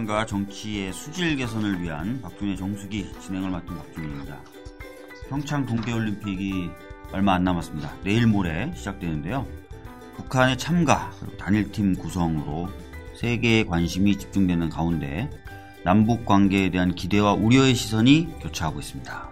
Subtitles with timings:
[0.00, 4.40] 북한과 정치의 수질 개선을 위한 박준의 정수기 진행을 맡은 박준입니다.
[5.28, 6.70] 평창 동계올림픽이
[7.12, 7.92] 얼마 안 남았습니다.
[8.04, 9.46] 내일 모레 시작되는데요.
[10.16, 12.68] 북한의 참가, 그리고 단일팀 구성으로
[13.16, 15.30] 세계의 관심이 집중되는 가운데
[15.84, 19.30] 남북 관계에 대한 기대와 우려의 시선이 교차하고 있습니다.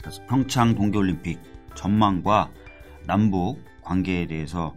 [0.00, 1.40] 그래서 평창 동계올림픽
[1.74, 2.50] 전망과
[3.06, 4.74] 남북 관계에 대해서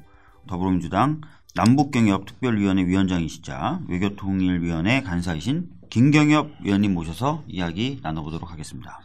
[0.47, 1.21] 더불어민주당
[1.55, 8.99] 남북경협 특별위원회 위원장이시자 외교통일위원회 간사이신 김경엽 위원님 모셔서 이야기 나눠보도록 하겠습니다.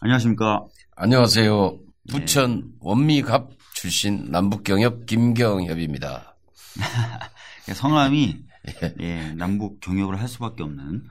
[0.00, 0.64] 안녕하십니까?
[0.96, 1.78] 안녕하세요.
[2.10, 6.36] 부천 원미갑 출신 남북경협 김경협입니다.
[7.74, 8.44] 성함이
[9.00, 11.04] 예, 남북 경협을 할 수밖에 없는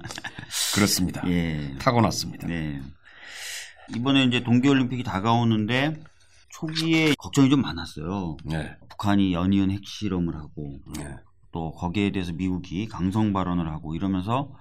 [0.74, 1.22] 그렇습니다.
[1.26, 2.46] 예, 타고났습니다.
[2.46, 2.80] 네.
[3.94, 5.94] 이번에 이제 동계올림픽이 다가오는데
[6.58, 8.38] 초기에 걱정이 좀 많았어요.
[8.46, 8.74] 네.
[8.88, 11.16] 북한이 연이은 핵실험을 하고 네.
[11.52, 14.52] 또 거기에 대해서 미국이 강성 발언을 하고 이러면서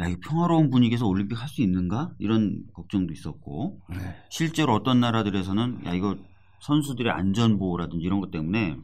[0.00, 2.12] 야, 이 평화로운 분위기에서 올림픽 할 수 있는가?
[2.18, 3.96] 이런 걱정도 있었고 네.
[4.30, 6.16] 실제로 어떤 나라들에서는 야, 이거
[6.60, 8.76] 선수들의 안전 보호라든지 이런 것 때문에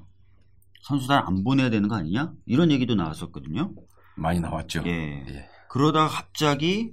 [0.83, 2.33] 선수단 안 보내야 되는 거 아니냐?
[2.47, 3.73] 이런 얘기도 나왔었거든요.
[4.17, 4.83] 많이 나왔죠.
[4.87, 5.25] 예.
[5.29, 5.49] 예.
[5.69, 6.93] 그러다가 갑자기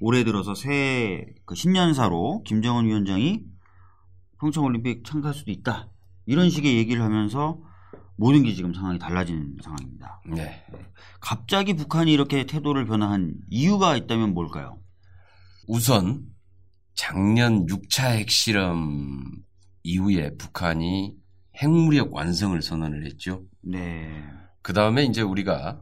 [0.00, 3.42] 올해 들어서 새해 그 신년사로 김정은 위원장이
[4.44, 5.88] 평창올림픽 참가할 수도 있다.
[6.26, 7.58] 이런 식의 얘기를 하면서
[8.16, 10.20] 모든 게 지금 상황이 달라진 상황입니다.
[10.26, 10.64] 네.
[11.20, 14.78] 갑자기 북한이 이렇게 태도를 변화한 이유가 있다면 뭘까요?
[15.66, 16.22] 우선
[16.94, 19.32] 작년 6차 핵실험
[19.82, 21.14] 이후에 북한이
[21.56, 23.42] 핵무력 완성을 선언을 했죠.
[23.62, 24.24] 네.
[24.62, 25.80] 그 다음에 이제 우리가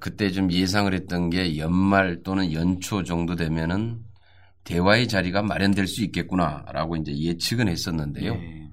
[0.00, 4.00] 그때 좀 예상을 했던 게 연말 또는 연초 정도 되면은
[4.64, 8.34] 대화의 자리가 마련될 수 있겠구나라고 이제 예측은 했었는데요.
[8.34, 8.68] 네.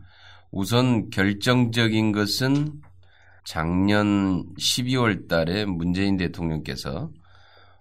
[0.51, 2.81] 우선 결정적인 것은
[3.45, 7.11] 작년 12월 달에 문재인 대통령께서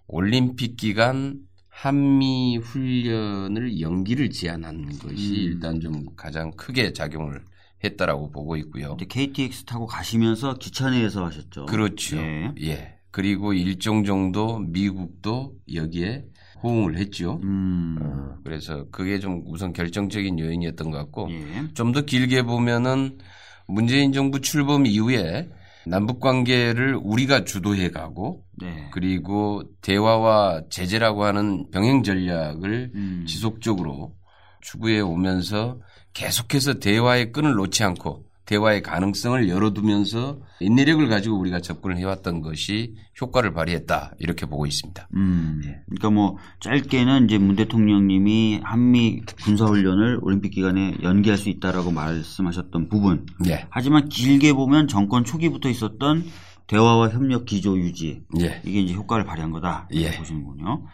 [0.06, 5.34] 올림픽 기간 한미 훈련을 연기를 제안한 것이 음.
[5.36, 7.42] 일단 좀 가장 크게 작용을
[7.84, 8.96] 했다라고 보고 있고요.
[8.96, 11.66] KTX 타고 가시면서 기차 내에서 하셨죠.
[11.66, 12.16] 그렇죠.
[12.16, 12.52] 예.
[12.62, 12.98] 예.
[13.10, 16.24] 그리고 일정 정도 미국도 여기에
[16.62, 17.40] 호응을 했죠.
[17.42, 17.98] 음.
[18.00, 21.74] 어, 그래서 그게 좀 우선 결정적인 요인이었던 것 같고 예.
[21.74, 23.18] 좀더 길게 보면은
[23.66, 25.48] 문재인 정부 출범 이후에
[25.86, 28.88] 남북 관계를 우리가 주도해 가고 네.
[28.92, 33.24] 그리고 대화와 제재라고 하는 병행 전략을 음.
[33.26, 34.14] 지속적으로
[34.60, 35.80] 추구해 오면서
[36.12, 43.52] 계속해서 대화의 끈을 놓지 않고 대화의 가능성을 열어두면서 인내력을 가지고 우리가 접근을 해왔던 것이 효과를
[43.52, 45.06] 발휘했다 이렇게 보고 있습니다.
[45.16, 45.60] 음.
[45.84, 53.26] 그러니까 뭐 짧게는 이제 문 대통령님이 한미 군사훈련을 올림픽 기간에 연기할 수 있다라고 말씀하셨던 부분.
[53.48, 56.24] 예, 하지만 길게 보면 정권 초기부터 있었던
[56.68, 60.18] 대화와 협력 기조 유지 예, 이게 이제 효과를 발휘한 거다 이렇게 예.
[60.18, 60.86] 보시는군요.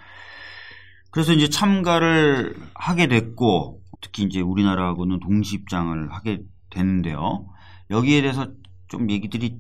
[1.13, 6.41] 그래서 이제 참가를 하게 됐고 특히 이제 우리나라하고는 동시 입장을 하게
[6.75, 7.47] 됐는데요.
[7.91, 8.53] 여기에 대해서
[8.89, 9.59] 좀 얘기들이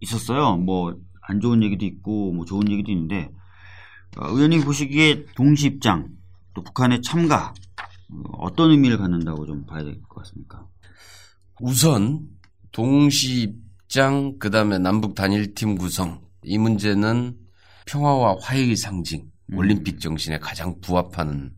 [0.00, 0.56] 있었어요.
[0.56, 0.94] 뭐
[1.28, 3.30] 안 좋은 얘기도 있고 뭐 좋은 얘기도 있는데
[4.16, 6.08] 어, 의원님 보시기에 동시 입장
[6.54, 7.52] 또 북한의 참가
[8.10, 10.66] 어, 어떤 의미를 갖는다고 좀 봐야 될 것 같습니까?
[11.60, 12.28] 우선
[12.72, 17.36] 동시 입장 그다음에 남북 단일팀 구성 이 문제는
[17.86, 19.58] 평화와 화해의 상징 음.
[19.58, 21.54] 올림픽 정신에 가장 부합하는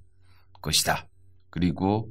[0.62, 1.06] 것이다.
[1.50, 2.10] 그리고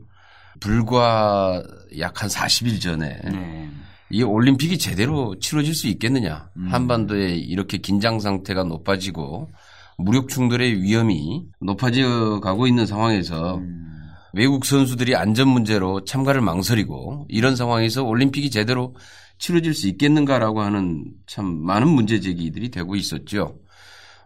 [0.60, 1.64] 불과
[2.00, 3.70] 약 한 40일 전에 네.
[4.10, 6.50] 이 올림픽이 제대로 치러질 수 있겠느냐.
[6.58, 6.68] 음.
[6.72, 9.50] 한반도에 이렇게 긴장 상태가 높아지고
[9.98, 13.94] 무력 충돌의 위험이 높아져 가고 있는 상황에서 음.
[14.34, 18.96] 외국 선수들이 안전 문제로 참가를 망설이고 이런 상황에서 올림픽이 제대로
[19.40, 23.58] 치러질 수 있겠는가라고 하는 참 많은 문제 제기들이 되고 있었죠.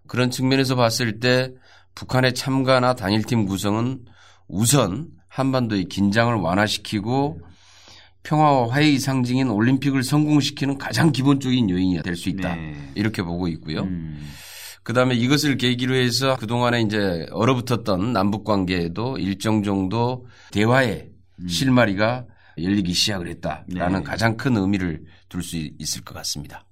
[0.08, 1.54] 그런 측면에서 봤을 때
[1.96, 4.00] 북한의 참가나 단일팀 구성은
[4.48, 7.40] 우선 한반도의 긴장을 완화시키고
[8.24, 12.56] 평화와 화해의 상징인 올림픽을 성공시키는 가장 기본적인 요인이 될 수 있다.
[12.56, 12.92] 네.
[12.96, 13.82] 이렇게 보고 있고요.
[13.84, 14.20] 음.
[14.84, 21.10] 그 다음에 이것을 계기로 해서 그동안에 이제 얼어붙었던 남북 관계에도 일정 정도 대화의
[21.48, 22.26] 실마리가
[22.62, 24.04] 열리기 시작을 했다라는 네.
[24.04, 26.66] 가장 큰 의미를 둘 수 있을 것 같습니다.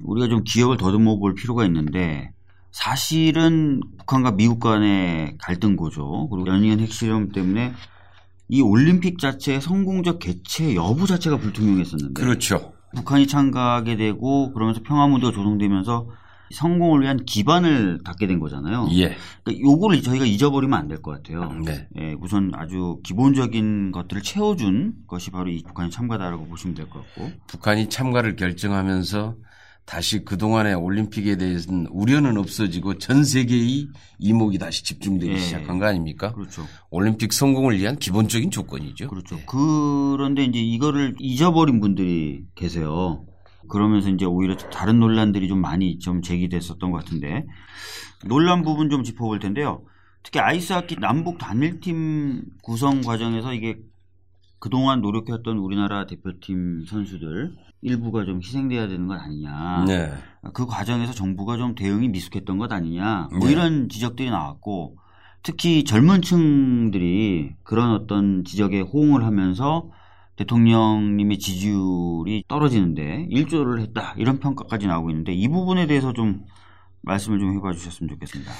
[0.00, 2.32] 우리가 좀 기억을 더듬어 볼 필요가 있는데
[2.72, 7.72] 사실은 북한과 미국 간의 갈등 고조 그리고 연이은 핵실험 때문에
[8.52, 12.74] 이 올림픽 자체의 성공적 개최 여부 자체가 불투명했었는데 그렇죠.
[12.94, 16.06] 북한이 참가하게 되고 그러면서 평화 무드가 조성되면서
[16.52, 18.88] 성공을 위한 기반을 닫게 된 거잖아요.
[18.92, 19.16] 예.
[19.42, 21.50] 그러니까 요거를 저희가 잊어버리면 안 될 것 같아요.
[21.64, 21.88] 네.
[21.98, 27.32] 예, 우선 아주 기본적인 것들을 채워준 것이 바로 이 북한의 참가다라고 보시면 될 것 같고.
[27.46, 29.34] 북한이 참가를 결정하면서
[29.84, 33.88] 다시 그동안의 올림픽에 대해서는 우려는 없어지고 전 세계의
[34.18, 35.38] 이목이 다시 집중되기 예.
[35.38, 36.32] 시작한 거 아닙니까?
[36.32, 36.66] 그렇죠.
[36.90, 39.08] 올림픽 성공을 위한 기본적인 조건이죠.
[39.08, 39.38] 그렇죠.
[39.46, 43.24] 그런데 이제 이거를 잊어버린 분들이 계세요.
[43.68, 47.44] 그러면서 이제 오히려 다른 논란들이 좀 많이 좀 제기됐었던 것 같은데
[48.26, 49.84] 논란 부분 좀 짚어볼 텐데요.
[50.22, 53.78] 특히 아이스하키 남북 단일팀 구성 과정에서 이게
[54.58, 59.84] 그동안 노력했던 우리나라 대표팀 선수들 일부가 좀 희생돼야 되는 것 아니냐.
[59.86, 60.12] 네.
[60.54, 63.28] 그 과정에서 정부가 좀 대응이 미숙했던 것 아니냐.
[63.32, 63.52] 뭐 네.
[63.52, 64.96] 이런 지적들이 나왔고
[65.42, 69.90] 특히 젊은 층들이 그런 어떤 지적에 호응을 하면서
[70.36, 74.14] 대통령님의 지지율이 떨어지는데 일조를 했다.
[74.16, 76.44] 이런 평가까지 나오고 있는데 이 부분에 대해서 좀
[77.02, 78.52] 말씀을 좀 해봐 주셨으면 좋겠습니다.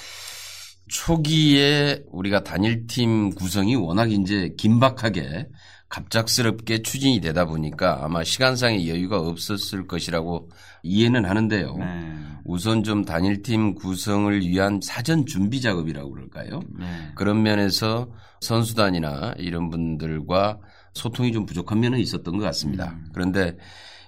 [0.89, 5.47] 초기에 우리가 단일팀 구성이 워낙 이제 긴박하게
[5.93, 10.49] 갑작스럽게 추진이 되다 보니까 아마 시간상의 여유가 없었을 것이라고
[10.83, 11.77] 이해는 하는데요.
[11.77, 12.15] 네.
[12.45, 16.61] 우선 좀 단일팀 구성을 위한 사전 준비 작업이라고 그럴까요?
[16.79, 16.87] 네.
[17.15, 18.09] 그런 면에서
[18.41, 20.61] 선수단이나 이런 분들과
[20.95, 22.99] 소통이 좀 부족한 면은 있었던 것 같습니다.
[23.13, 23.57] 그런데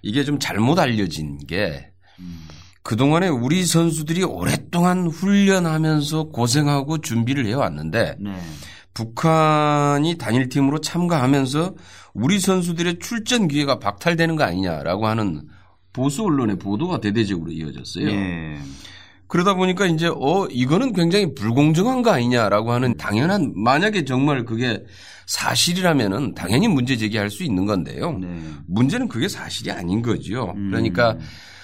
[0.03, 2.49] 이게 좀 잘못 알려진 게 음.
[2.83, 8.41] 그동안에 우리 선수들이 오랫동안 훈련하면서 고생하고 준비를 해왔는데 네.
[8.94, 11.75] 북한이 단일팀으로 참가하면서
[12.14, 15.43] 우리 선수들의 출전 기회가 박탈되는 거 아니냐라고 하는
[15.93, 18.08] 보수 언론의 보도가 대대적으로 이어졌어요.
[18.08, 18.58] 예.
[19.26, 24.85] 그러다 보니까 이제 어 이거는 굉장히 불공정한 거 아니냐라고 하는 당연한 만약에 정말 그게
[25.26, 28.19] 사실이라면은 당연히 문제 제기할 수 있는 건데요.
[28.19, 28.29] 네.
[28.67, 30.52] 문제는 그게 사실이 아닌 거죠.
[30.56, 30.70] 음.
[30.70, 31.17] 그러니까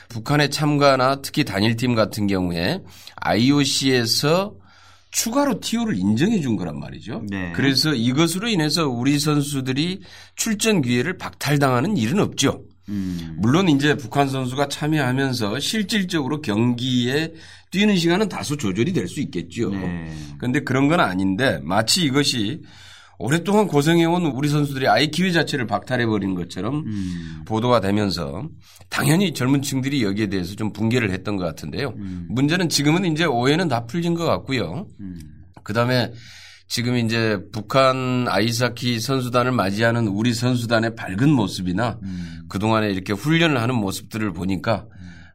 [0.09, 2.83] 북한의 참가나 특히 단일팀 같은 경우에
[3.17, 4.55] IOC에서
[5.11, 7.23] 추가로 TO를 인정해 준 거란 말이죠.
[7.29, 7.53] 네.
[7.55, 10.01] 그래서 이것으로 인해서 우리 선수들이
[10.37, 12.63] 출전 기회를 박탈당하는 일은 없죠.
[12.89, 13.37] 음.
[13.39, 17.33] 물론 이제 북한 선수가 참여하면서 실질적으로 경기에
[17.71, 19.71] 뛰는 시간은 다소 조절이 될 수 있겠죠.
[19.71, 20.13] 네.
[20.39, 22.63] 그런데 그런 건 아닌데 마치 이것이
[23.21, 27.43] 오랫동안 고생해온 우리 선수들이 아예 기회 자체를 박탈해 버린 것처럼 음.
[27.45, 28.49] 보도가 되면서
[28.89, 31.93] 당연히 젊은 층들이 여기에 대해서 좀 붕괴를 했던 것 같은데요.
[31.99, 32.27] 음.
[32.31, 34.87] 문제는 지금은 이제 오해는 다 풀린 것 같고요.
[35.01, 35.21] 음.
[35.63, 36.13] 그 다음에
[36.67, 42.43] 지금 이제 북한 아이스하키 선수단을 맞이하는 우리 선수단의 밝은 모습이나 음.
[42.49, 44.87] 그동안에 이렇게 훈련을 하는 모습들을 보니까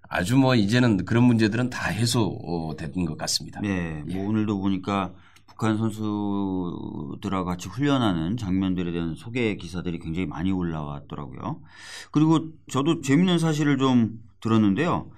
[0.09, 3.59] 아주 뭐 이제는 그런 문제들은 다 해소된 것 같습니다.
[3.61, 4.15] 네, 예.
[4.15, 5.11] 뭐 오늘도 보니까
[5.55, 11.61] 북한 선수들하고 같이 훈련하는 장면들에 대한 소개 기사들이 굉장히 많이 올라왔더라고요.
[12.11, 15.09] 그리고 저도 재밌는 사실을 좀 들었는데요.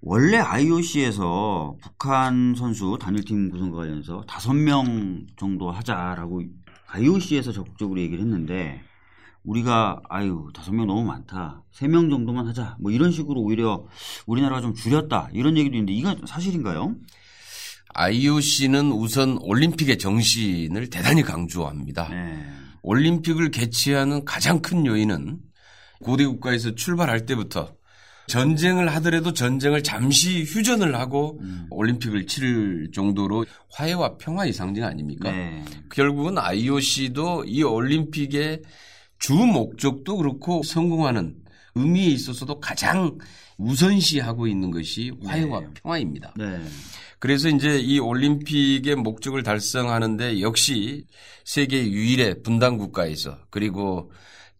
[0.00, 6.42] 원래 IOC에서 북한 선수 단일팀 구성과 관련해서 다섯 명 정도 하자라고
[6.88, 8.82] IOC에서 적극적으로 얘기를 했는데
[9.44, 13.86] 우리가 아유 다섯 명 너무 많다 세 명 정도만 하자 뭐 이런 식으로 오히려
[14.26, 16.96] 우리나라가 좀 줄였다 이런 얘기도 있는데 이건 사실인가요?
[17.94, 22.08] IOC는 우선 올림픽의 정신을 대단히 강조합니다.
[22.08, 22.46] 네.
[22.82, 25.38] 올림픽을 개최하는 가장 큰 요인은
[26.02, 27.74] 고대 국가에서 출발할 때부터
[28.26, 31.66] 전쟁을 하더라도 전쟁을 잠시 휴전을 하고 음.
[31.70, 35.30] 올림픽을 치를 정도로 화해와 평화의 상징 아닙니까?
[35.30, 35.64] 네.
[35.90, 38.62] 결국은 IOC도 이 올림픽의
[39.18, 41.41] 주 목적도 그렇고 성공하는
[41.74, 43.16] 의미에 있어서도 가장
[43.56, 45.66] 우선시하고 있는 것이 화해와 네.
[45.74, 46.34] 평화입니다.
[46.36, 46.60] 네.
[47.18, 51.06] 그래서 이제 이 올림픽의 목적을 달성하는데 역시
[51.44, 54.10] 세계 유일의 분단 국가에서 그리고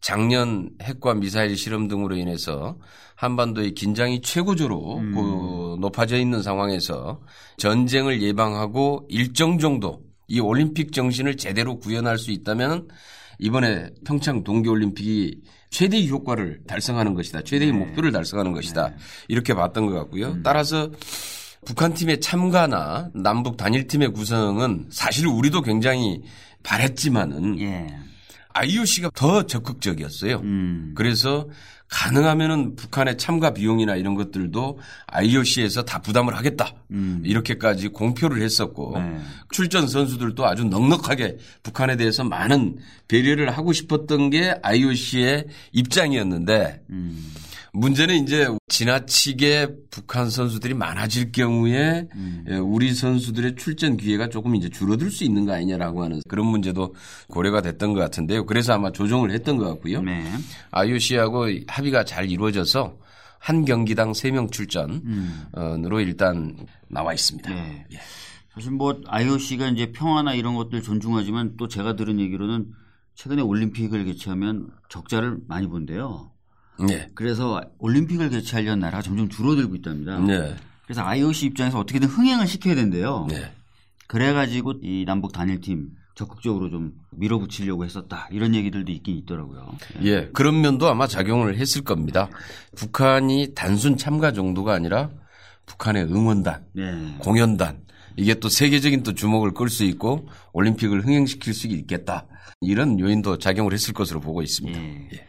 [0.01, 2.79] 작년 핵과 미사일 실험 등으로 인해서
[3.17, 5.15] 한반도의 긴장이 최고조로 음.
[5.15, 7.21] 그 높아져 있는 상황에서
[7.57, 12.89] 전쟁을 예방하고 일정 정도 이 올림픽 정신을 제대로 구현할 수 있다면
[13.39, 17.43] 이번에 평창 동계올림픽이 최대의 효과를 달성하는 것이다.
[17.43, 17.79] 최대의 네.
[17.79, 18.89] 목표를 달성하는 것이다.
[18.89, 18.95] 네.
[19.29, 20.29] 이렇게 봤던 것 같고요.
[20.29, 20.43] 음.
[20.43, 20.91] 따라서
[21.65, 26.23] 북한 팀의 참가나 남북 단일 팀의 구성은 사실 우리도 굉장히
[26.63, 27.87] 바랬지만은 예.
[28.55, 30.37] IOC가 더 적극적이었어요.
[30.39, 30.93] 음.
[30.97, 31.49] 그래서
[31.93, 34.79] 가능하면은 북한의 참가 비용이나 이런 것들도
[35.09, 36.75] IOC에서 다 부담을 하겠다.
[36.91, 37.23] 음.
[37.25, 39.19] 이렇게까지 공표를 했었고 네.
[39.51, 42.79] 출전 선수들도 아주 넉넉하게 북한에 대해서 많은
[43.09, 47.33] 배려를 하고 싶었던 게 IOC의 입장이었는데 음.
[47.75, 52.45] 문제는 이제 지나치게 북한 선수들이 많아질 경우에 음.
[52.51, 56.95] 예, 우리 선수들의 출전 기회가 조금 이제 줄어들 수 있는 거 아니냐라고 하는 그런 문제도
[57.29, 58.45] 고려가 됐던 것 같은데요.
[58.45, 60.03] 그래서 아마 조정을 했던 것 같고요.
[60.03, 60.23] 네.
[60.71, 62.99] IOC하고 합의가 잘 이루어져서
[63.39, 66.55] 한 경기당 3명 출전으로 일단
[66.89, 67.49] 나와 있습니다.
[67.51, 67.87] 네.
[67.93, 67.99] 예.
[68.55, 72.67] 사실 뭐 IOC가 이제 평화나 이런 것들 존중하지만 또 제가 들은 얘기로는
[73.15, 76.32] 최근에 올림픽을 개최하면 적자를 많이 본대요.
[76.87, 77.09] 네.
[77.15, 80.19] 그래서 올림픽을 개최하려는 나라가 점점 줄어들고 있답니다.
[80.19, 80.55] 네.
[80.85, 83.27] 그래서 IOC 입장에서 어떻게든 흥행을 시켜야 된대요.
[83.31, 83.53] 네.
[84.07, 88.29] 그래가지고 이 남북 단일팀 적극적으로 좀 밀어붙이려고 했었다.
[88.31, 89.75] 이런 얘기들도 있긴 있더라고요.
[90.03, 90.29] 예.
[90.35, 92.29] 그런 면도 아마 작용을 했을 겁니다.
[92.77, 95.11] 북한이 단순 참가 정도가 아니라
[95.67, 97.17] 북한의 응원단, 네.
[97.19, 97.81] 공연단
[98.17, 102.27] 이게 또 세계적인 또 주목을 끌 수 있고 올림픽을 흥행시킬 수 있겠다.
[102.61, 104.79] 이런 요인도 작용을 했을 것으로 보고 있습니다.
[104.79, 105.09] 예.
[105.15, 105.27] 예.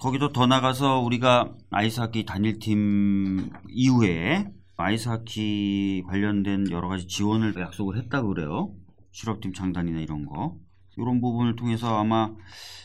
[0.00, 8.74] 거기도 더 나가서 우리가 아이스하키 단일팀 이후에 아이스하키 관련된 여러 가지 지원을 약속을 했다고 그래요.
[9.12, 10.56] 실업팀 창단이나 이런 거.
[10.98, 12.30] 이런 부분을 통해서 아마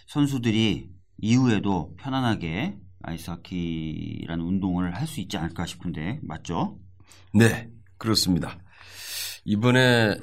[0.07, 0.89] 선수들이
[1.19, 6.79] 이후에도 편안하게 아이스하키라는 운동을 할 수 있지 않을까 싶은데 맞죠?
[7.33, 8.57] 네, 그렇습니다.
[9.43, 10.15] 이번에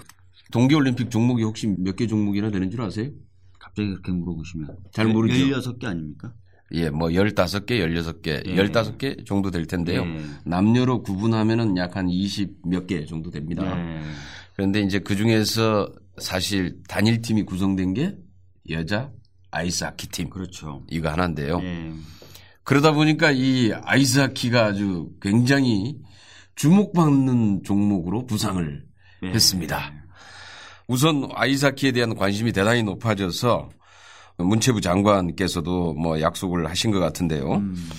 [0.53, 3.11] 동계올림픽 종목이 혹시 몇 개 종목이나 되는 줄 아세요?
[3.59, 5.35] 갑자기 그렇게 물어보시면 잘 모르죠.
[5.35, 6.33] 16개 아닙니까?
[6.73, 8.55] 예, 뭐 15개, 16개, 예.
[8.55, 10.03] 15개 정도 될 텐데요.
[10.05, 10.21] 예.
[10.45, 13.75] 남녀로 구분하면은 약 한 20 몇 개 정도 됩니다.
[13.75, 14.01] 네.
[14.55, 18.15] 그런데 이제 그 중에서 사실 단일 팀이 구성된 게
[18.71, 19.11] 여자
[19.51, 20.29] 아이스 하키 팀.
[20.29, 20.85] 그렇죠.
[20.91, 21.61] 이거 하나인데요.
[21.63, 21.93] 예.
[22.65, 25.97] 그러다 보니까 이 아이스 하키가 아주 굉장히
[26.57, 28.85] 주목받는 종목으로 부상을
[29.23, 29.29] 네.
[29.31, 29.93] 했습니다.
[30.87, 33.71] 우선 아이스 하키에 대한 관심이 대단히 높아져서
[34.39, 37.55] 문체부 장관께서도 뭐 약속을 하신 것 같은데요.
[37.55, 37.91] 음.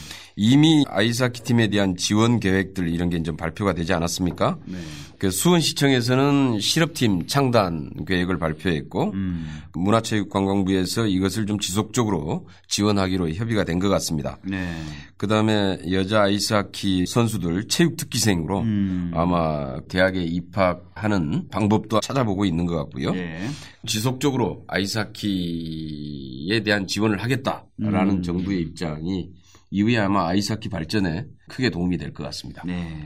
[0.42, 4.58] 이미 아이스하키 팀에 대한 지원 계획들 이런 게 좀 발표가 되지 않았습니까?
[4.66, 4.78] 네.
[5.18, 9.46] 그 수원시청에서는 실업팀 창단 계획을 발표했고 음.
[9.74, 14.38] 문화체육관광부에서 이것을 좀 지속적으로 지원하기로 협의가 된 것 같습니다.
[14.44, 14.74] 네.
[15.18, 19.12] 그다음에 여자 아이스하키 선수들 체육 특기생으로 음.
[19.14, 23.12] 아마 대학에 입학하는 방법도 찾아보고 있는 것 같고요.
[23.12, 23.46] 네.
[23.86, 28.24] 지속적으로 아이스하키에 대한 지원을 하겠다라는 음.
[28.24, 29.30] 정부의 입장이
[29.72, 32.64] 이후에 아마 아이스하키 발전에 크게 도움이 될 것 같습니다.
[32.66, 33.06] 네.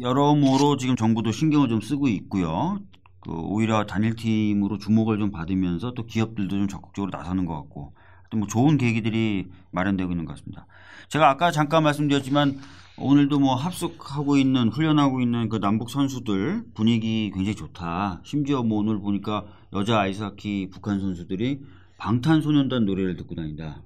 [0.00, 2.78] 여러모로 지금 정부도 신경을 좀 쓰고 있고요.
[3.20, 7.94] 그 오히려 단일팀으로 주목을 좀 받으면서 또 기업들도 좀 적극적으로 나서는 것 같고
[8.30, 10.66] 또 뭐 좋은 계기들이 마련되고 있는 것 같습니다.
[11.08, 12.58] 제가 아까 잠깐 말씀드렸지만
[12.96, 18.22] 오늘도 뭐 합숙하고 있는 훈련하고 있는 그 남북 선수들 분위기 굉장히 좋다.
[18.24, 21.60] 심지어 뭐 오늘 보니까 여자 아이스하키 북한 선수들이
[21.98, 23.82] 방탄소년단 노래를 듣고 다닌다.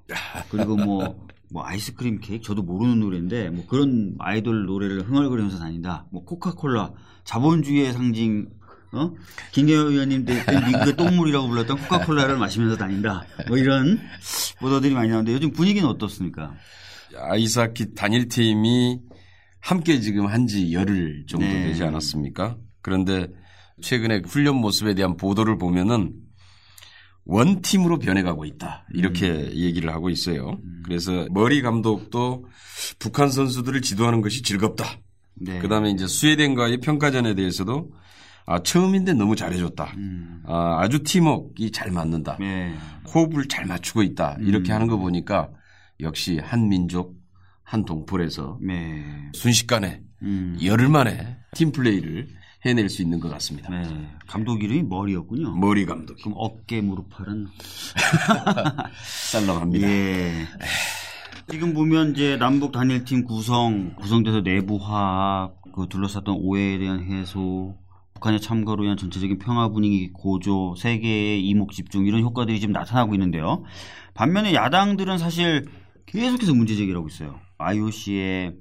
[0.51, 6.07] 그리고 뭐, 뭐 아이스크림 케이크 저도 모르는 노래인데 뭐 그런 아이돌 노래를 흥얼거리면서 다닌다.
[6.11, 6.93] 뭐 코카콜라
[7.25, 8.49] 자본주의의 상징
[8.93, 9.13] 어?
[9.53, 13.25] 김경호 의원님 때 미국의 똥물이라고 불렀던 코카콜라를 마시면서 다닌다.
[13.47, 13.99] 뭐 이런
[14.61, 16.55] 보도들이 많이 나오는데 요즘 분위기는 어떻습니까?
[17.17, 19.01] 아이스하키 단일 팀이
[19.61, 21.65] 함께 지금 한 지 열흘 정도 네.
[21.65, 22.57] 되지 않았습니까?
[22.81, 23.29] 그런데
[23.83, 26.13] 최근에 훈련 모습에 대한 보도를 보면은
[27.29, 28.87] 원팀으로 변해가고 있다.
[28.95, 29.53] 이렇게 음.
[29.55, 30.59] 얘기를 하고 있어요.
[30.85, 32.47] 그래서 머리 감독도
[32.99, 34.85] 북한 선수들을 지도하는 것이 즐겁다.
[35.35, 35.59] 네.
[35.61, 37.93] 그 다음에 이제 스웨덴과의 평가전에 대해서도
[38.47, 39.93] 아, 처음인데 너무 잘해줬다.
[39.99, 40.43] 음.
[40.47, 42.39] 아, 아주 팀워크가 잘 맞는다.
[42.41, 42.75] 네.
[43.15, 44.39] 호흡을 잘 맞추고 있다.
[44.41, 44.75] 이렇게 음.
[44.75, 45.51] 하는 거 보니까
[46.01, 47.15] 역시 한 민족,
[47.63, 49.05] 한 동폴에서 네.
[49.35, 50.59] 순식간에 음.
[50.65, 52.27] 열흘 만에 팀 플레이를
[52.65, 53.71] 해낼 수 있는 것 같습니다.
[53.71, 54.11] 네.
[54.27, 55.55] 감독 이름이 머리였군요.
[55.57, 57.47] 머리 감독이 그럼 어깨 무릎팔은
[59.31, 59.89] 썰렁합니다.
[59.89, 60.33] 예.
[61.51, 67.77] 지금 보면 이제 남북 단일팀 구성 구성돼서 내부 화합, 그 둘러쌌던 오해에 대한 해소,
[68.15, 73.63] 북한의 참가로 인한 전체적인 평화 분위기 고조, 세계의 이목 집중 이런 효과들이 지금 나타나고 있는데요.
[74.15, 75.65] 반면에 야당들은 사실
[76.07, 77.39] 계속해서 문제 제기를 하고 있어요.
[77.59, 78.53] IOC에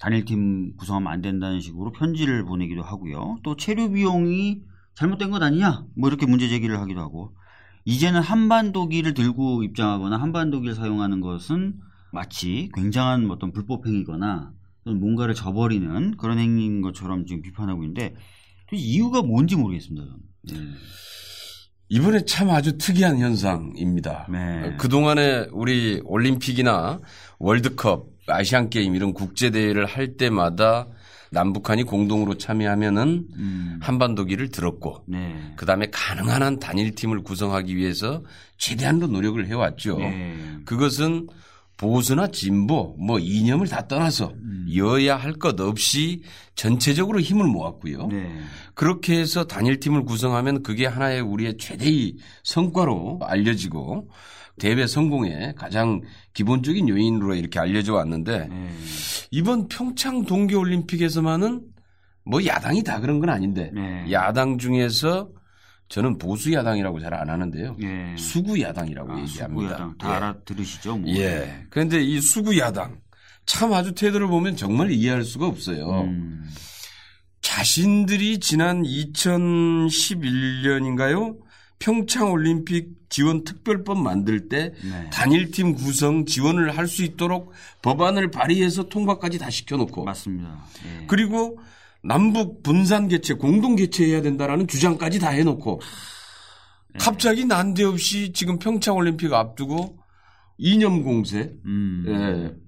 [0.00, 3.38] 단일팀 구성하면 안 된다는 식으로 편지를 보내기도 하고요.
[3.42, 4.62] 또 체류 비용이
[4.94, 5.84] 잘못된 것 아니냐?
[5.96, 7.36] 뭐 이렇게 문제 제기를 하기도 하고
[7.84, 11.74] 이제는 한반도기를 들고 입장하거나 한반도기를 사용하는 것은
[12.12, 14.52] 마치 굉장한 어떤 불법 행위거나
[14.84, 18.14] 뭔가를 저버리는 그런 행위인 것처럼 지금 비판하고 있는데
[18.68, 20.06] 그 이유가 뭔지 모르겠습니다.
[20.48, 20.64] 저는.
[20.64, 20.70] 네.
[21.92, 24.28] 이번에 참 아주 특이한 현상입니다.
[24.30, 24.76] 네.
[24.76, 27.00] 그동안에 우리 올림픽이나
[27.38, 30.86] 월드컵, 아시안 게임 이런 국제 대회를 할 때마다
[31.32, 33.78] 남북한이 공동으로 참여하면은 음.
[33.80, 35.52] 한반도기를 들었고 네.
[35.56, 38.22] 그다음에 가능한 한 단일 팀을 구성하기 위해서
[38.58, 39.98] 최대한도 노력을 해왔죠.
[39.98, 40.36] 네.
[40.64, 41.28] 그것은
[41.76, 44.34] 보수나 진보 뭐 이념을 다 떠나서
[44.76, 46.22] 여야 할 것 없이
[46.54, 48.08] 전체적으로 힘을 모았고요.
[48.08, 48.40] 네.
[48.74, 54.10] 그렇게 해서 단일 팀을 구성하면 그게 하나의 우리의 최대의 성과로 알려지고
[54.60, 56.02] 대회 성공의 가장
[56.34, 58.68] 기본적인 요인으로 이렇게 알려져 왔는데 네.
[59.32, 61.62] 이번 평창 동계올림픽에서만은
[62.24, 64.06] 뭐 야당이 다 그런 건 아닌데 네.
[64.12, 65.28] 야당 중에서
[65.88, 67.76] 저는 보수 야당이라고 잘 안 하는데요.
[67.82, 68.14] 예.
[68.16, 69.48] 수구 야당이라고 아, 얘기합니다.
[69.48, 70.12] 수구 야당 다 예.
[70.14, 70.98] 알아들으시죠?
[70.98, 71.10] 뭐.
[71.16, 71.64] 예.
[71.70, 73.00] 그런데 이 수구 야당
[73.46, 76.02] 참 아주 태도를 보면 정말 이해할 수가 없어요.
[76.02, 76.44] 음.
[77.40, 81.36] 자신들이 지난 2011년인가요?
[81.80, 85.10] 평창 올림픽 지원 특별법 만들 때 네.
[85.10, 90.64] 단일팀 구성 지원을 할 수 있도록 법안을 발의해서 통과까지 다 시켜놓고 맞습니다.
[90.84, 91.06] 예.
[91.06, 91.58] 그리고
[92.02, 95.80] 남북 분산 개최 공동 개최해야 된다라는 주장까지 다 해놓고
[96.92, 96.98] 네.
[97.00, 99.98] 갑자기 난데없이 지금 평창 올림픽 앞두고
[100.58, 102.60] 이념 공세를 음.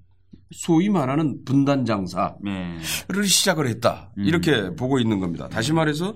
[0.52, 2.78] 소위 말하는 분단 장사를 네.
[3.24, 4.24] 시작을 했다 음.
[4.24, 5.48] 이렇게 보고 있는 겁니다.
[5.48, 6.14] 다시 말해서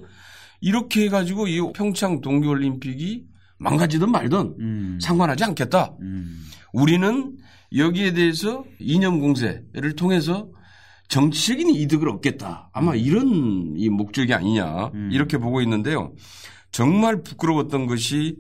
[0.61, 3.25] 이렇게 해가지고 이 평창 동계올림픽이
[3.59, 4.99] 망가지든 말든 음.
[5.01, 5.95] 상관하지 않겠다.
[6.01, 6.43] 음.
[6.73, 7.37] 우리는
[7.75, 10.49] 여기에 대해서 이념 공세를 통해서
[11.09, 12.71] 정치적인 이득을 얻겠다.
[12.73, 15.11] 아마 이런 이 목적이 아니냐 음.
[15.13, 16.13] 이렇게 보고 있는데요.
[16.73, 18.37] 정말 부끄러웠던 것이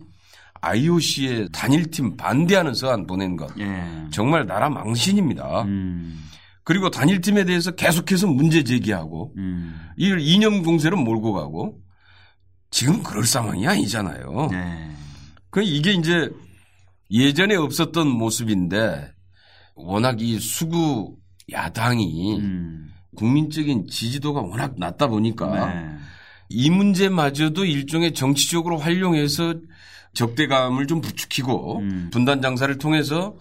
[0.60, 3.48] IOC의 단일팀 반대하는 서한 보낸 것.
[3.58, 3.84] 예.
[4.10, 5.62] 정말 나라 망신입니다.
[5.62, 6.24] 음.
[6.64, 9.78] 그리고 단일팀에 대해서 계속해서 문제 제기하고 음.
[9.96, 11.78] 이를 이념 공세로 몰고 가고
[12.70, 14.48] 지금 그럴 상황이 아니잖아요.
[14.50, 14.90] 네.
[15.50, 16.30] 그 이게 이제
[17.10, 19.10] 예전에 없었던 모습인데
[19.74, 21.16] 워낙 이 수구
[21.50, 22.90] 야당이 음.
[23.14, 25.96] 국민적인 지지도가 워낙 낮다 보니까 네.
[26.48, 29.54] 이 문제마저도 일종의 정치적으로 활용해서
[30.14, 32.10] 적대감을 좀 부추기고 음.
[32.12, 33.36] 분단 장사를 통해서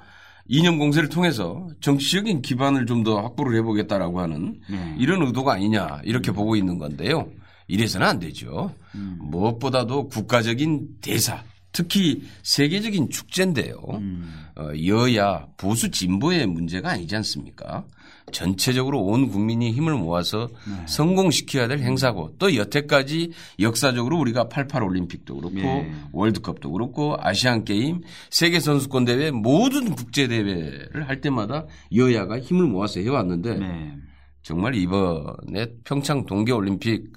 [0.47, 4.95] 이념 공세를 통해서 정치적인 기반을 좀 더 확보를 해보겠다라고 하는 네.
[4.99, 7.27] 이런 의도가 아니냐 이렇게 보고 있는 건데요.
[7.67, 8.73] 이래서는 안 되죠.
[8.95, 9.17] 음.
[9.21, 13.75] 무엇보다도 국가적인 대사, 특히 세계적인 축제인데요.
[13.93, 14.45] 음.
[14.55, 17.85] 어, 여야 보수 진보의 문제가 아니지 않습니까?
[18.31, 20.87] 전체적으로 온 국민이 힘을 모아서 네.
[20.87, 25.91] 성공시켜야 될 행사고 또 여태까지 역사적으로 우리가 88 올림픽도 그렇고 예.
[26.11, 32.99] 월드컵도 그렇고 아시안 게임, 세계 선수권 대회 모든 국제 대회를 할 때마다 여야가 힘을 모아서
[32.99, 33.95] 해왔는데 네.
[34.41, 37.11] 정말 이번에 평창 동계 올림픽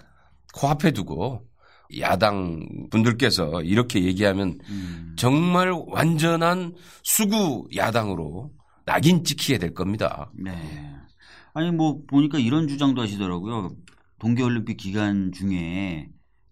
[0.54, 1.46] 코앞에 두고
[2.00, 5.14] 야당 분들께서 이렇게 얘기하면 음.
[5.16, 8.50] 정말 완전한 수구 야당으로
[8.84, 10.30] 낙인 찍히게 될 겁니다.
[10.34, 10.52] 네.
[11.54, 13.74] 아니 뭐 보니까 이런 주장도 하시더라고요.
[14.18, 16.08] 동계올림픽 기간 중에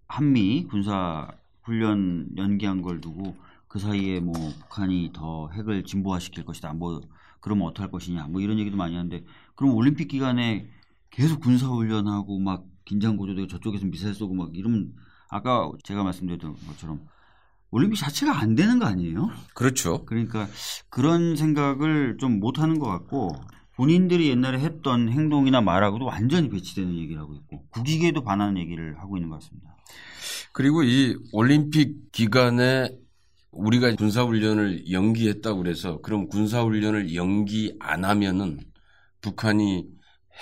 [0.08, 1.28] 한미 군사
[1.62, 3.34] 훈련 연기한 걸 두고
[3.68, 6.72] 그 사이에 뭐 북한이 더 핵을 진보화시킬 것이다.
[6.72, 7.00] 뭐
[7.40, 8.28] 그러면 어떡할 것이냐.
[8.28, 10.66] 뭐 이런 얘기도 많이 하는데 그럼 올림픽 기간에
[11.10, 14.94] 계속 군사 훈련하고 막 긴장 고조되고 저쪽에서 미사일 쏘고 막 이러면
[15.28, 17.00] 아까 제가 말씀드렸던 것처럼
[17.70, 19.28] 올림픽 자체가 안 되는 거 아니에요?
[19.54, 20.04] 그렇죠.
[20.06, 20.48] 그러니까
[20.88, 23.30] 그런 생각을 좀 못하는 것 같고
[23.74, 29.28] 본인들이 옛날에 했던 행동이나 말하고도 완전히 배치되는 얘기를 하고 있고 국익에도 반하는 얘기를 하고 있는
[29.28, 29.76] 것 같습니다.
[30.52, 32.88] 그리고 이 올림픽 기간에
[33.50, 38.60] 우리가 군사훈련을 연기했다고 그래서 그럼 군사훈련을 연기 안 하면은
[39.20, 39.86] 북한이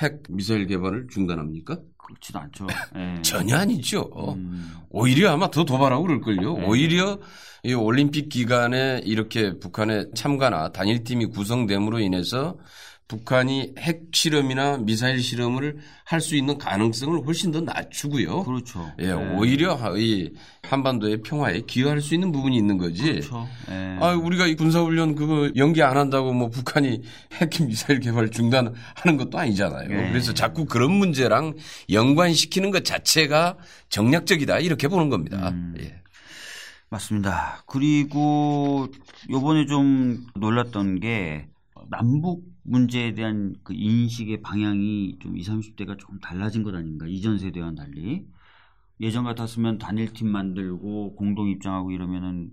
[0.00, 1.80] 핵 미사일 개발을 중단합니까?
[2.04, 2.66] 그렇지도 않죠.
[2.96, 3.22] 예.
[3.22, 4.10] 전혀 아니죠.
[4.36, 6.58] 음, 오히려 아마 더 도발하고 그럴걸요.
[6.58, 6.66] 네.
[6.66, 7.18] 오히려
[7.64, 12.56] 이 올림픽 기간에 이렇게 북한의 참가나 단일팀이 구성됨으로 인해서
[13.06, 18.44] 북한이 핵 실험이나 미사일 실험을 할 수 있는 가능성을 훨씬 더 낮추고요.
[18.44, 18.90] 그렇죠.
[19.00, 19.12] 예, 예.
[19.12, 23.02] 오히려 이 한반도의 평화에 기여할 수 있는 부분이 있는 거지.
[23.02, 23.46] 그렇죠.
[23.70, 23.98] 예.
[24.00, 27.02] 아, 우리가 이 군사훈련 그거 연기 안 한다고 뭐 북한이
[27.40, 29.88] 핵 미사일 개발 중단하는 것도 아니잖아요.
[29.88, 30.08] 네.
[30.10, 31.54] 그래서 자꾸 그런 문제랑
[31.90, 33.58] 연관시키는 것 자체가
[33.90, 35.50] 정략적이다 이렇게 보는 겁니다.
[35.50, 35.74] 음.
[35.80, 36.00] 예.
[36.88, 37.64] 맞습니다.
[37.66, 38.88] 그리고
[39.28, 41.48] 요번에 좀 놀랐던 게
[41.90, 47.06] 남북 문제에 대한 그 인식의 방향이 좀 20, 30대가 조금 달라진 것 아닌가.
[47.06, 48.26] 이전 세대와는 달리.
[49.00, 52.50] 예전 같았으면 단일팀 만들고 공동 입장하고 이러면은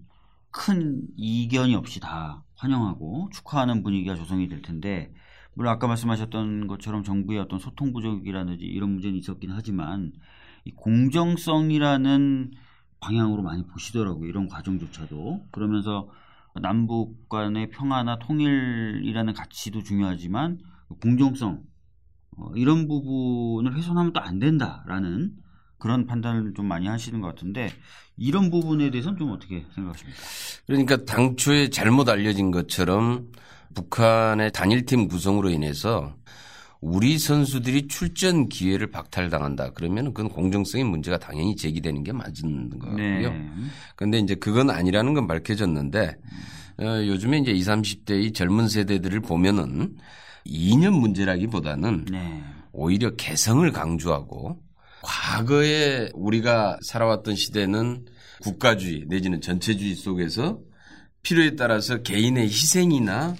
[0.52, 5.13] 큰 이견이 없이 다 환영하고 축하하는 분위기가 조성이 될 텐데
[5.54, 10.12] 물론 아까 말씀하셨던 것처럼 정부의 어떤 소통 부족이라든지 이런 문제는 있었긴 하지만
[10.65, 12.52] 이 공정성이라는
[13.00, 14.28] 방향으로 많이 보시더라고요.
[14.30, 15.47] 이런 과정조차도.
[15.52, 16.10] 그러면서
[16.61, 20.59] 남북 간의 평화나 통일이라는 가치도 중요하지만
[21.01, 21.63] 공정성
[22.37, 25.31] 어, 이런 부분을 훼손하면 또 안 된다라는
[25.77, 27.69] 그런 판단을 좀 많이 하시는 것 같은데
[28.17, 30.19] 이런 부분에 대해서는 좀 어떻게 생각하십니까?
[30.67, 33.31] 그러니까 당초에 잘못 알려진 것처럼
[33.73, 36.15] 북한의 단일팀 구성으로 인해서
[36.82, 39.74] 우리 선수들이 출전 기회를 박탈당한다.
[39.74, 42.96] 그러면 그건 공정성의 문제가 당연히 제기되는 게 맞는 거고요.
[42.96, 43.46] 네.
[43.96, 46.15] 그런데 이제 그건 아니라는 건 밝혀졌는데
[46.80, 49.96] 어, 요즘에 이제 20, 30대 이 젊은 세대들을 보면은
[50.44, 52.44] 이념 문제라기보다는 네.
[52.72, 54.60] 오히려 개성을 강조하고
[55.04, 58.06] 과거에 우리가 살아왔던 시대는
[58.41, 60.60] 국가주의 내지는 전체주의 속에서
[61.22, 63.36] 필요에 따라서 개인의 희생이나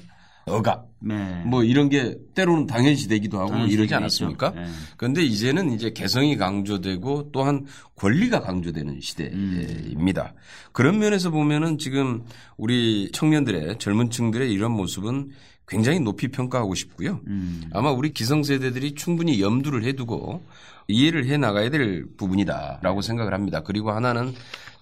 [0.46, 1.44] 억압 네.
[1.46, 3.94] 뭐 이런 게 때로는 당연시 되기도 하고 당연시 이러지.
[3.96, 4.52] 않았습니까?
[4.52, 4.66] 네.
[4.98, 10.34] 그런데 이제는 이제 개성이 강조되고 또한 권리가 강조되는 시대입니다.
[10.72, 12.24] 그런 면에서 보면은 지금
[12.58, 15.32] 우리 청년들의 젊은 층들의 이런 모습은
[15.68, 17.22] 굉장히 높이 평가하고 싶고요.
[17.28, 17.64] 음.
[17.74, 20.44] 아마 우리 기성세대들이 충분히 염두를 해두고
[20.88, 23.62] 이해를 해 나가야 될 부분이다라고 생각을 합니다.
[23.64, 24.34] 그리고 하나는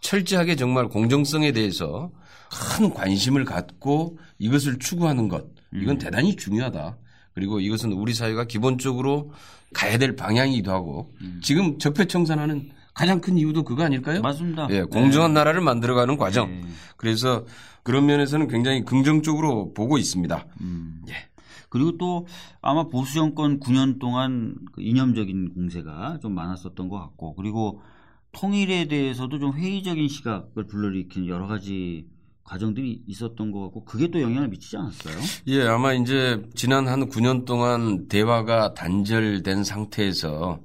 [0.01, 2.11] 철저하게 정말 공정성에 대해서
[2.49, 6.97] 큰 관심을 갖고 이것을 추구하는 것 이건 대단히 중요하다.
[7.33, 9.31] 그리고 이것은 우리 사회가 기본적으로
[9.73, 14.21] 가야 될 방향이기도 하고 지금 적폐청산하는 가장 큰 이유도 그거 아닐까요?
[14.21, 14.67] 맞습니다.
[14.71, 16.49] 예, 공정한 나라를 만들어가는 과정.
[16.49, 16.67] 네.
[16.97, 17.45] 그래서
[17.83, 20.45] 그런 면에서는 굉장히 긍정적으로 보고 있습니다.
[20.61, 21.01] 음.
[21.07, 21.13] 예.
[21.69, 22.27] 그리고 또
[22.61, 27.81] 아마 보수 정권 9년 동안 그 이념적인 공세가 좀 많았었던 것 같고 그리고
[28.31, 32.05] 통일에 대해서도 좀 회의적인 시각을 불러일으키는 여러 가지
[32.49, 35.15] 과정들이 있었던 것 같고 그게 또 영향을 미치지 않았어요?
[35.47, 40.59] 예, 아마 이제 지난 한 9년 동안 대화가 단절된 상태에서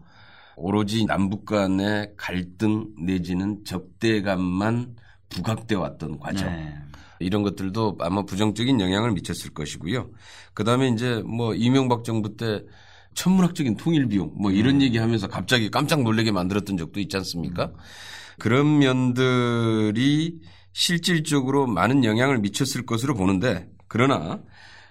[0.56, 4.96] 오로지 남북 간의 갈등 내지는 적대감만
[5.28, 6.48] 부각돼 왔던 과정.
[6.48, 6.74] 네.
[7.20, 10.10] 이런 것들도 아마 부정적인 영향을 미쳤을 것이고요.
[10.54, 12.62] 그 다음에 이제 뭐 이명박 정부 때
[13.14, 17.72] 천문학적인 통일 비용 뭐 이런 얘기 하면서 갑자기 깜짝 놀라게 만들었던 적도 있지 않습니까?
[18.38, 20.40] 그런 면들이
[20.74, 24.40] 실질적으로 많은 영향을 미쳤을 것으로 보는데 그러나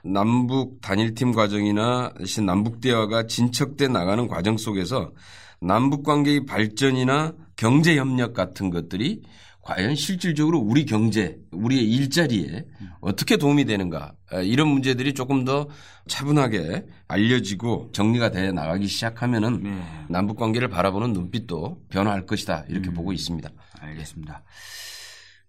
[0.03, 5.11] 남북 단일팀 과정이나 신 남북 대화가 진척돼 나가는 과정 속에서
[5.61, 9.21] 남북 관계의 발전이나 경제 협력 같은 것들이
[9.61, 12.65] 과연 실질적으로 우리 경제, 우리의 일자리에
[12.99, 15.69] 어떻게 도움이 되는가 아, 이런 문제들이 조금 더
[16.07, 19.81] 차분하게 알려지고 정리가 돼 나가기 시작하면은 네.
[20.09, 23.49] 남북 관계를 바라보는 눈빛도 변화할 것이다 이렇게 보고 있습니다.
[23.79, 24.43] 알겠습니다.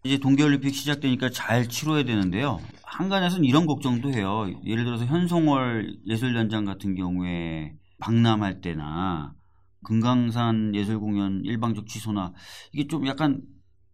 [0.07, 2.61] 이제 동계올림픽 시작되니까 잘 치러야 되는데요.
[2.83, 4.47] 한간에서는 이런 걱정도 해요.
[4.67, 9.35] 예를 들어서 현송월 예술연장 같은 경우에 방남할 때나
[9.83, 12.35] 금강산 예술공연 일방적 취소나
[12.73, 13.41] 이게 좀 약간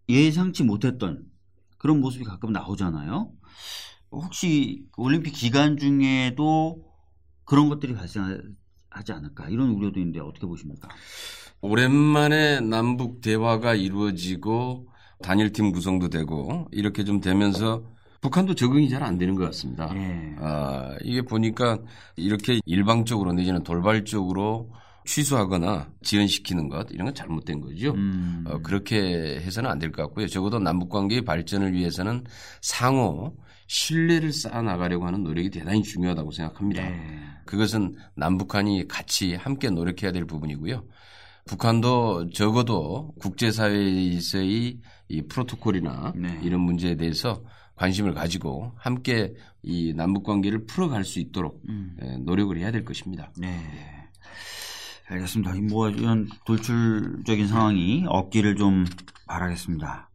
[0.09, 1.23] 예상치 못했던
[1.79, 3.31] 그런 모습이 가끔 나오잖아요.
[4.11, 6.83] 혹시 그 올림픽 기간 중에도
[7.45, 10.89] 그런 것들이 발생하지 않을까 이런 우려도 있는데 어떻게 보십니까?
[11.61, 14.89] 오랜만에 남북 대화가 이루어지고
[15.23, 17.83] 단일팀 구성도 되고 이렇게 좀 되면서
[18.21, 19.91] 북한도 적응이 잘 안 되는 것 같습니다.
[19.95, 20.35] 예.
[20.39, 21.79] 아, 이게 보니까
[22.17, 24.71] 이렇게 일방적으로 내지는 돌발적으로
[25.07, 27.93] 취소하거나 지연시키는 것 이런 건 잘못된 거죠.
[27.95, 28.45] 음.
[28.47, 30.27] 어, 그렇게 해서는 안 될 것 같고요.
[30.29, 32.25] 적어도 남북 관계의 발전을 위해서는
[32.61, 33.35] 상호
[33.67, 36.83] 신뢰를 쌓아 나가려고 하는 노력이 대단히 중요하다고 생각합니다.
[36.83, 37.21] 네.
[37.47, 40.85] 그것은 남북한이 같이 함께 노력해야 될 부분이고요.
[41.51, 46.39] 북한도 적어도 국제사회에서의 이 프로토콜이나 네.
[46.45, 47.43] 이런 문제에 대해서
[47.75, 51.97] 관심을 가지고 함께 이 남북 관계를 풀어갈 수 있도록 음.
[52.03, 53.33] 예, 노력을 해야 될 것입니다.
[53.37, 53.59] 네.
[55.09, 55.57] 알겠습니다.
[55.57, 58.85] 이뭐 이런 돌출적인 상황이 없기를 좀
[59.27, 60.10] 바라겠습니다.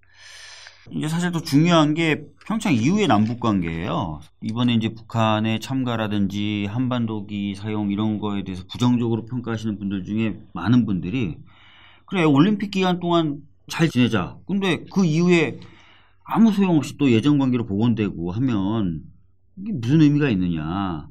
[0.91, 4.19] 이제 사실 또 중요한 게 평창 이후의 남북 관계예요.
[4.41, 11.37] 이번에 이제 북한의 참가라든지 한반도기 사용 이런 거에 대해서 부정적으로 평가하시는 분들 중에 많은 분들이
[12.05, 14.37] 그래 올림픽 기간 동안 잘 지내자.
[14.45, 15.59] 근데 그 이후에
[16.23, 19.01] 아무 소용없이 또 예전 관계로 복원되고 하면
[19.57, 21.07] 이게 무슨 의미가 있느냐.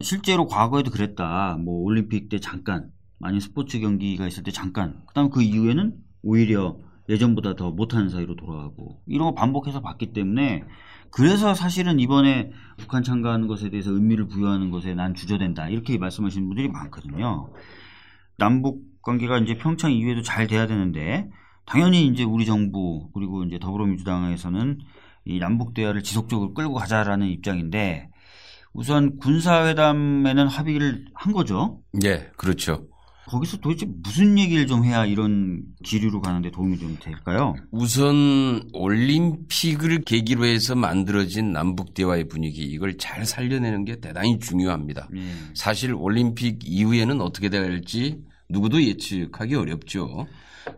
[0.00, 1.58] 실제로 과거에도 그랬다.
[1.62, 5.02] 뭐 올림픽 때 잠깐, 아니면 스포츠 경기가 있을 때 잠깐.
[5.06, 6.78] 그다음 그 이후에는 오히려
[7.10, 10.64] 예전보다 더 못하는 사이로 돌아가고 이런 거 반복해서 봤기 때문에
[11.10, 16.68] 그래서 사실은 이번에 북한 참가하는 것에 대해서 의미를 부여하는 것에 난 주저된다 이렇게 말씀하시는 분들이
[16.68, 17.52] 많거든요.
[18.38, 21.28] 남북 관계가 이제 평창 이후에도 잘 돼야 되는데
[21.66, 24.78] 당연히 이제 우리 정부 그리고 이제 더불어민주당에서는
[25.24, 28.08] 이 남북 대화를 지속적으로 끌고 가자라는 입장인데
[28.72, 31.80] 우선 군사회담에는 합의를 한 거죠.
[32.04, 32.86] 예, 그렇죠.
[33.30, 37.54] 거기서 도대체 무슨 얘기를 좀 해야 이런 기류로 가는데 도움이 좀 될까요?
[37.70, 45.08] 우선 올림픽을 계기로 해서 만들어진 남북 대화의 분위기 이걸 잘 살려내는 게 대단히 중요합니다.
[45.14, 45.20] 예.
[45.54, 50.26] 사실 올림픽 이후에는 어떻게 될지 누구도 예측하기 어렵죠.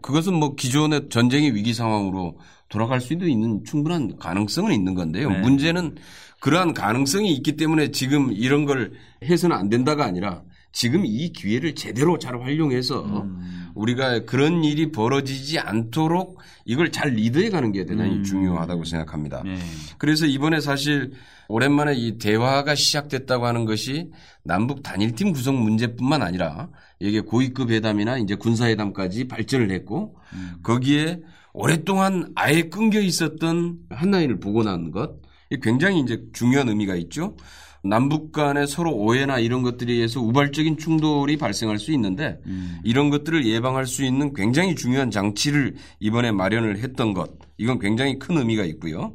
[0.03, 2.39] 그것은 뭐 기존의 전쟁의 위기 상황으로
[2.69, 5.31] 돌아갈 수도 있는 충분한 가능성은 있는 건데요.
[5.31, 5.41] 네.
[5.41, 5.97] 문제는
[6.41, 8.93] 그러한 가능성이 있기 때문에 지금 이런 걸
[9.25, 13.71] 해서는 안 된다가 아니라 지금 이 기회를 제대로 잘 활용해서 음.
[13.75, 18.25] 우리가 그런 일이 벌어지지 않도록 이걸 잘 리드해 가는 게 대단히 음.
[18.25, 19.43] 중요하다고 생각합니다.
[19.45, 19.59] 네.
[19.99, 21.13] 그래서 이번에 사실
[21.49, 24.11] 오랜만에 이 대화가 시작됐다고 하는 것이
[24.43, 30.55] 남북 단일팀 구성 문제뿐만 아니라 이게 고위급 회담이나 이제 군사회담까지 발전을 했고 음.
[30.63, 31.21] 거기에
[31.53, 35.21] 오랫동안 아예 끊겨 있었던 한라인을 복원하는 것
[35.61, 37.37] 굉장히 이제 중요한 의미가 있죠.
[37.85, 42.79] 남북 간에 서로 오해나 이런 것들에 의해서 우발적인 충돌이 발생할 수 있는데 음.
[42.85, 48.39] 이런 것들을 예방할 수 있는 굉장히 중요한 장치를 이번에 마련을 했던 것 이건 굉장히 큰
[48.39, 49.15] 의미가 있고요.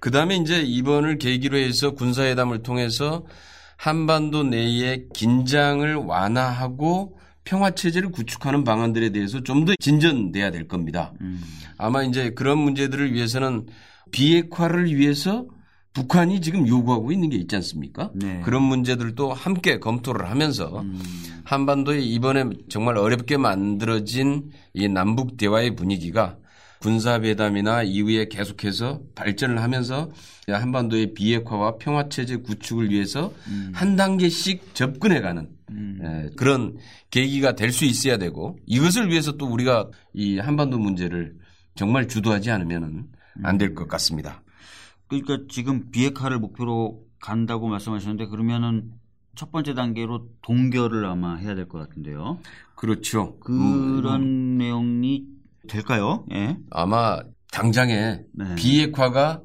[0.00, 3.26] 그 다음에 이제 이번을 계기로 해서 군사회담을 통해서
[3.76, 11.12] 한반도 내의 긴장을 완화하고 평화 체제를 구축하는 방안들에 대해서 좀 더 진전돼야 될 겁니다.
[11.20, 11.42] 음.
[11.78, 13.66] 아마 이제 그런 문제들을 위해서는
[14.12, 15.46] 비핵화를 위해서
[15.98, 18.10] 북한이 지금 요구하고 있는 게 있지 않습니까?
[18.14, 18.40] 네.
[18.44, 21.00] 그런 문제들도 함께 검토를 하면서 음.
[21.42, 26.36] 한반도에 이번에 정말 어렵게 만들어진 이 남북 대화의 분위기가
[26.80, 30.08] 군사회담이나 이후에 계속해서 발전을 하면서
[30.48, 33.32] 한반도의 비핵화와 평화체제 구축을 위해서
[33.72, 35.98] 한 단계씩 접근해가는 음.
[36.04, 36.76] 예, 그런
[37.10, 41.34] 계기가 될 수 있어야 되고 이것을 위해서 또 우리가 이 한반도 문제를
[41.74, 43.06] 정말 주도하지 않으면
[43.42, 44.42] 안 될 것 같습니다.
[45.08, 48.92] 그러니까 지금 비핵화를 목표로 간다고 말씀하셨는데 그러면은
[49.34, 52.38] 첫 번째 단계로 동결을 아마 해야 될 것 같은데요.
[52.74, 53.38] 그렇죠.
[53.40, 55.24] 그런 음, 내용이
[55.68, 56.24] 될까요?
[56.32, 56.56] 예.
[56.70, 57.20] 아마
[57.52, 58.54] 당장에 네.
[58.56, 59.42] 비핵화가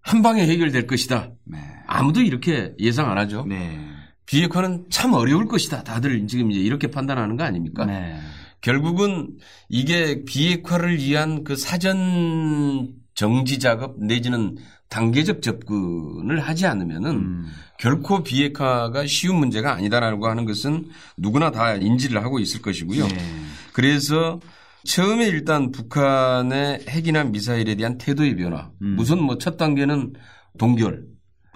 [0.00, 1.30] 한 방에 해결될 것이다.
[1.44, 1.58] 네.
[1.86, 3.44] 아무도 이렇게 예상 안 하죠.
[3.48, 3.78] 네.
[4.26, 5.82] 비핵화는 참 어려울 것이다.
[5.84, 7.84] 다들 지금 이제 이렇게 판단하는 거 아닙니까?
[7.84, 8.18] 네.
[8.60, 9.36] 결국은
[9.68, 14.56] 이게 비핵화를 위한 그 사전 정지 작업 내지는
[14.92, 17.46] 단계적 접근을 하지 않으면은 음.
[17.78, 20.84] 결코 비핵화가 쉬운 문제가 아니다라고 하는 것은
[21.16, 23.08] 누구나 다 인지를 하고 있을 것이고요.
[23.08, 23.16] 네.
[23.72, 24.38] 그래서
[24.84, 28.70] 처음에 일단 북한의 핵이나 미사일에 대한 태도의 변화.
[28.82, 28.98] 음.
[28.98, 30.12] 우선 뭐 첫 단계는
[30.58, 31.06] 동결.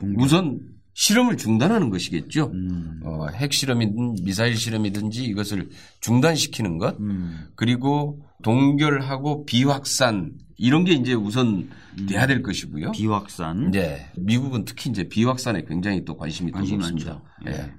[0.01, 0.25] 동결.
[0.25, 0.61] 우선
[0.95, 2.53] 실험을 중단하는 것이겠죠.
[2.55, 3.01] 음.
[3.05, 5.69] 어, 핵 실험이든 미사일 실험이든지 이것을
[6.01, 6.99] 중단시키는 것.
[7.01, 7.49] 음.
[7.55, 12.07] 그리고 동결하고 비확산 이런 게 이제 우선 음.
[12.07, 12.93] 돼야 될 것이고요.
[12.93, 13.71] 비확산.
[13.71, 14.07] 네.
[14.17, 17.23] 미국은 특히 이제 비확산에 굉장히 또 관심이 높습니다.
[17.47, 17.73] 예.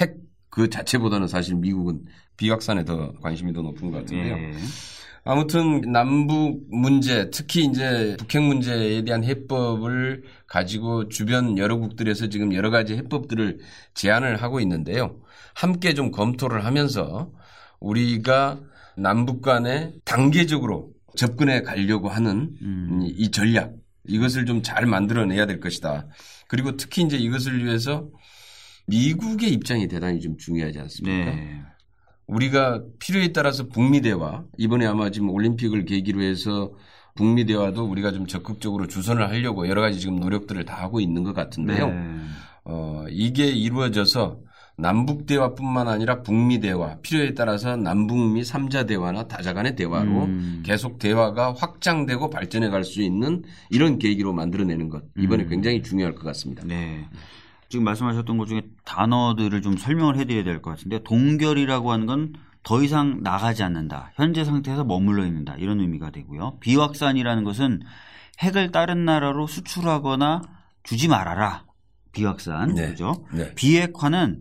[0.00, 2.04] 핵그 자체보다는 사실 미국은
[2.36, 4.36] 비확산에 더 관심이 더 높은 것 같은데요.
[4.36, 4.52] 예.
[5.26, 12.68] 아무튼 남북 문제, 특히 이제 북핵 문제에 대한 해법을 가지고 주변 여러 국들에서 지금 여러
[12.70, 13.58] 가지 해법들을
[13.94, 15.16] 제안을 하고 있는데요.
[15.54, 17.30] 함께 좀 검토를 하면서
[17.80, 18.60] 우리가
[18.96, 23.00] 남북 간에 단계적으로 접근해 가려고 하는 음.
[23.02, 23.72] 이- 이 전략
[24.06, 26.06] 이것을 좀 잘 만들어내야 될 것이다.
[26.48, 28.08] 그리고 특히 이제 이것을 위해서
[28.86, 31.30] 미국의 입장이 대단히 좀 중요하지 않습니까?
[31.34, 31.60] 네.
[32.26, 36.72] 우리가 필요에 따라서 북미 대화 이번에 아마 지금 올림픽을 계기로 해서
[37.14, 41.32] 북미 대화도 우리가 좀 적극적으로 주선을 하려고 여러 가지 지금 노력들을 다 하고 있는 것
[41.34, 41.88] 같은데요.
[41.88, 42.20] 네.
[42.64, 44.38] 어, 이게 이루어져서
[44.76, 50.62] 남북 대화뿐만 아니라 북미 대화 필요에 따라서 남북미 3자 대화나 다자 간의 대화로 음.
[50.64, 55.48] 계속 대화가 확장되고 발전해 갈 수 있는 이런 계기로 만들어내는 것 이번에 음.
[55.48, 56.62] 굉장히 중요할 것 같습니다.
[56.66, 57.06] 네.
[57.68, 62.32] 지금 말씀하셨던 것 중에 단어들을 좀 설명을 해드려야 될 것 같은데 동결이라고 하는 건
[62.64, 64.10] 더 이상 나가지 않는다.
[64.14, 65.54] 현재 상태에서 머물러 있는다.
[65.58, 66.56] 이런 의미가 되고요.
[66.60, 67.82] 비확산이라는 것은
[68.40, 70.40] 핵을 다른 나라로 수출하거나
[70.82, 71.64] 주지 말아라.
[72.12, 72.74] 비확산.
[72.74, 72.88] 네.
[72.88, 73.26] 그죠?
[73.32, 73.54] 네.
[73.54, 74.40] 비핵화는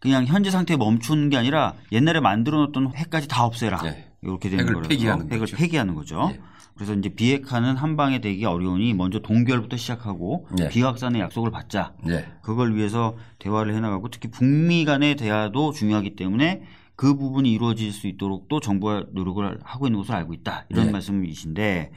[0.00, 3.82] 그냥 현재 상태에 멈추는 게 아니라 옛날에 만들어 놓던 핵까지 다 없애라.
[3.82, 4.06] 네.
[4.22, 5.56] 이렇게 되는 핵을 거라서 폐기하는 핵을 거죠.
[5.56, 6.28] 폐기하는 거죠.
[6.30, 6.40] 네.
[6.74, 10.68] 그래서 이제 비핵화는 한 방에 되기 어려우니 먼저 동결부터 시작하고 네.
[10.70, 11.92] 비확산의 약속을 받자.
[12.02, 12.26] 네.
[12.40, 16.62] 그걸 위해서 대화를 해나가고 특히 북미 간의 대화도 중요하기 때문에
[16.96, 20.66] 그 부분이 이루어질 수 있도록 또 정부가 노력을 하고 있는 것으로 알고 있다.
[20.70, 20.92] 이런 네.
[20.92, 21.92] 말씀이신데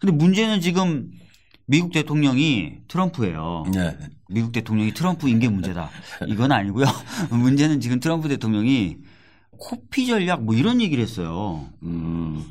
[0.00, 1.10] 근데 문제는 지금
[1.66, 3.64] 미국 대통령이 트럼프예요.
[3.72, 3.96] 네.
[4.28, 5.90] 미국 대통령이 트럼프인 게 문제다.
[6.26, 6.84] 이건 아니고요.
[7.30, 8.98] 문제는 지금 트럼프 대통령이
[9.58, 11.68] 코피 전략 뭐 이런 얘기를 했어요.
[11.82, 12.44] 음,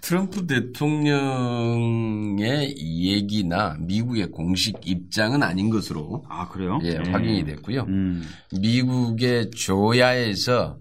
[0.00, 1.54] 트럼프 대통령의
[2.76, 6.78] 얘기나 미국의 공식 입장은 아닌 것으로 아 그래요?
[6.82, 7.10] 예, 네.
[7.10, 7.82] 확인이 됐고요.
[7.88, 8.26] 음.
[8.60, 10.78] 미국의 조야에서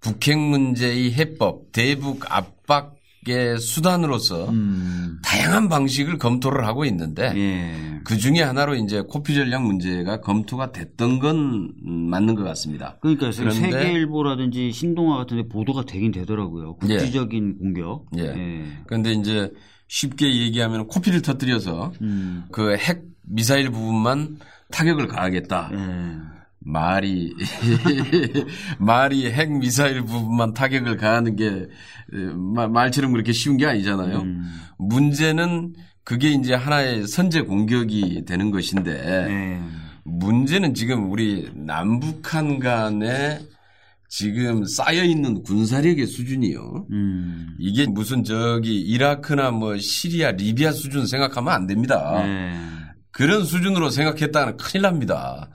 [0.00, 5.03] 북핵 문제의 해법, 대북 압박의 수단으로서 음.
[5.34, 8.00] 다양한 방식을 검토를 하고 있는데 예.
[8.04, 12.98] 그 중에 하나로 이제 코피 전략 문제가 검토가 됐던 건 음, 맞는 것 같습니다.
[13.00, 16.76] 그러니까 세계일보라든지 신동아 같은 데 보도가 되긴 되더라고요.
[16.88, 16.98] 예.
[16.98, 18.06] 국지적인 공격.
[18.16, 18.64] 예.
[18.86, 19.50] 그런데 이제
[19.88, 22.44] 쉽게 얘기하면 코피를 터뜨려서 음.
[22.52, 24.38] 그핵 미사일 부분만
[24.70, 25.70] 타격을 가하겠다.
[26.66, 26.70] 예.
[26.70, 27.34] 말이
[28.78, 31.68] 말이 핵 미사일 부분만 타격을 가하는 게
[32.70, 34.20] 말처럼 그렇게 쉬운 게 아니잖아요.
[34.20, 34.44] 음.
[34.78, 35.74] 문제는
[36.04, 38.92] 그게 이제 하나의 선제 공격이 되는 것인데
[39.26, 39.62] 네.
[40.04, 43.40] 문제는 지금 우리 남북한 간에
[44.08, 46.86] 지금 쌓여 있는 군사력의 수준이요.
[46.92, 47.56] 음.
[47.58, 52.22] 이게 무슨 저기 이라크나 뭐 시리아, 리비아 수준 생각하면 안 됩니다.
[52.24, 52.54] 네.
[53.10, 55.50] 그런 수준으로 생각했다는 큰일 납니다.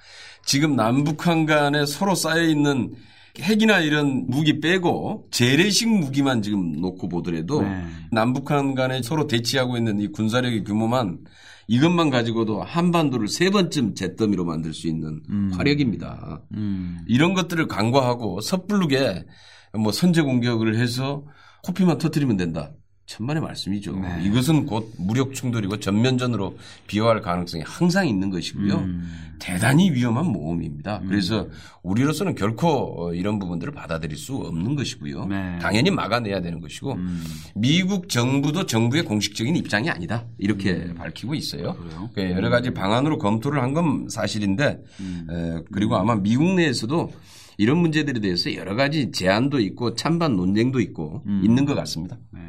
[0.45, 2.93] 지금 남북한 간에 서로 쌓여 있는
[3.39, 7.86] 핵이나 이런 무기 빼고 재래식 무기만 지금 놓고 보더라도 네.
[8.12, 11.19] 남북한 간에 서로 대치하고 있는 이 군사력의 규모만
[11.67, 15.52] 이것만 가지고도 한반도를 세 번쯤 잿더미로 만들 수 있는 음.
[15.54, 16.41] 화력입니다.
[16.56, 16.99] 음.
[17.08, 19.25] 이런 것들을 간과하고 섣불르게
[19.78, 21.23] 뭐 선제 공격을 해서
[21.63, 22.71] 코피만 터트리면 된다.
[23.10, 23.95] 천만의 말씀이죠.
[24.00, 24.22] 네.
[24.24, 28.76] 이것은 곧 무력 충돌이고 전면전으로 비화할 가능성이 항상 있는 것이고요.
[28.76, 29.12] 음.
[29.39, 31.00] 대단히 위험한 모험입니다.
[31.00, 31.08] 음.
[31.08, 31.48] 그래서
[31.82, 35.26] 우리로서는 결코 이런 부분들을 받아들일 수 없는 것이고요.
[35.26, 35.58] 네.
[35.60, 37.24] 당연히 막아내야 되는 것이고 음.
[37.56, 40.26] 미국 정부도 정부의 공식적인 입장이 아니다.
[40.38, 40.93] 이렇게 음.
[40.95, 41.76] 밝히고 있어요.
[42.13, 45.28] 그러니까 여러 가지 방안으로 검토를 한 건 사실인데 음.
[45.32, 47.12] 에, 그리고 아마 미국 내에서도
[47.58, 51.41] 이런 문제들에 대해서 여러 가지 제안도 있고 찬반 논쟁도 있고 음.
[51.43, 52.17] 있는 것 같습니다.
[52.32, 52.39] 네.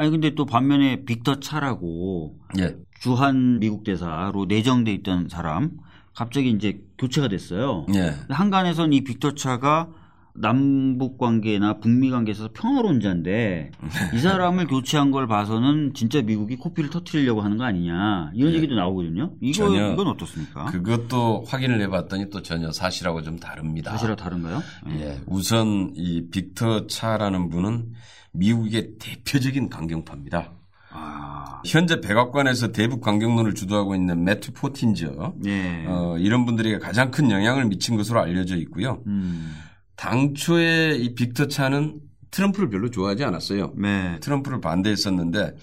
[0.00, 2.74] 아니 근데 또 반면에 빅터 차라고 예.
[3.00, 5.72] 주한 미국 대사로 내정돼 있던 사람
[6.14, 7.84] 갑자기 이제 교체가 됐어요.
[7.94, 8.14] 예.
[8.30, 9.90] 한간에선 이 빅터 차가
[10.34, 13.72] 남북 관계나 북미 관계에서 평화로운 자인데
[14.14, 18.56] 이 사람을 교체한 걸 봐서는 진짜 미국이 코피를 터트리려고 하는 거 아니냐 이런 예.
[18.56, 19.34] 얘기도 나오거든요.
[19.42, 20.64] 이거 이건 어떻습니까?
[20.64, 23.90] 그것도 확인을 해봤더니 또 전혀 사실하고 좀 다릅니다.
[23.90, 24.62] 사실하고 다른가요?
[24.92, 25.20] 예.
[25.26, 27.92] 우선 이 빅터 차라는 분은
[28.32, 30.52] 미국의 대표적인 강경파입니다.
[30.92, 31.62] 아.
[31.64, 35.84] 현재 백악관에서 대북 강경론을 주도하고 있는 매튜 포틴저 네.
[35.86, 39.02] 어, 이런 분들에게 가장 큰 영향을 미친 것으로 알려져 있고요.
[39.06, 39.54] 음.
[39.96, 43.74] 당초에 이 빅터 차는 트럼프를 별로 좋아하지 않았어요.
[43.76, 44.18] 네.
[44.20, 45.56] 트럼프를 반대했었는데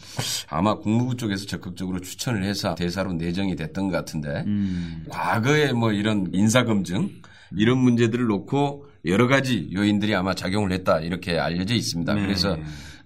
[0.49, 5.06] 아마 국무부 쪽에서 적극적으로 추천을 해서 대사로 내정이 됐던 것 같은데 음.
[5.10, 7.10] 과거에 뭐 이런 인사검증
[7.56, 12.14] 이런 문제들을 놓고 여러 가지 요인들이 아마 작용을 했다 이렇게 알려져 있습니다.
[12.14, 12.22] 네.
[12.22, 12.58] 그래서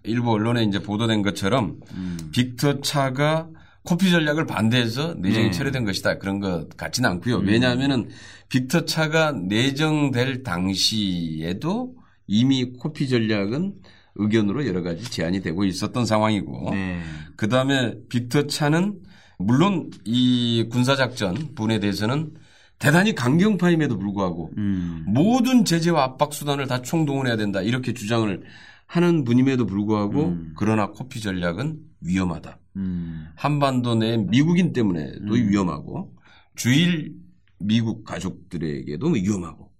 [0.03, 2.17] 일부 언론에 이제 보도된 것처럼 음.
[2.31, 3.47] 빅터 차가
[3.83, 5.51] 코피 전략을 반대해서 내정이 네.
[5.51, 6.17] 철회된 것이다.
[6.19, 7.37] 그런 것 같지는 않고요.
[7.37, 7.47] 음.
[7.47, 8.09] 왜냐하면은
[8.49, 11.93] 빅터 차가 내정될 당시에도
[12.27, 13.73] 이미 코피 전략은
[14.15, 17.01] 의견으로 여러 가지 제안이 되고 있었던 상황이고 네.
[17.37, 18.99] 그다음에 빅터 차는
[19.39, 22.31] 물론 이 군사작전 분에 대해서는
[22.81, 25.05] 대단히 강경파임에도 불구하고 음.
[25.07, 28.43] 모든 제재와 압박 수단을 다 총동원해야 된다 이렇게 주장을
[28.87, 30.53] 하는 분임에도 불구하고 음.
[30.57, 32.59] 그러나 코피 전략은 위험하다.
[32.77, 33.27] 음.
[33.35, 35.49] 한반도 내 미국인 때문에도 음.
[35.49, 36.13] 위험하고
[36.55, 37.13] 주일
[37.59, 39.71] 미국 가족들에게도 위험하고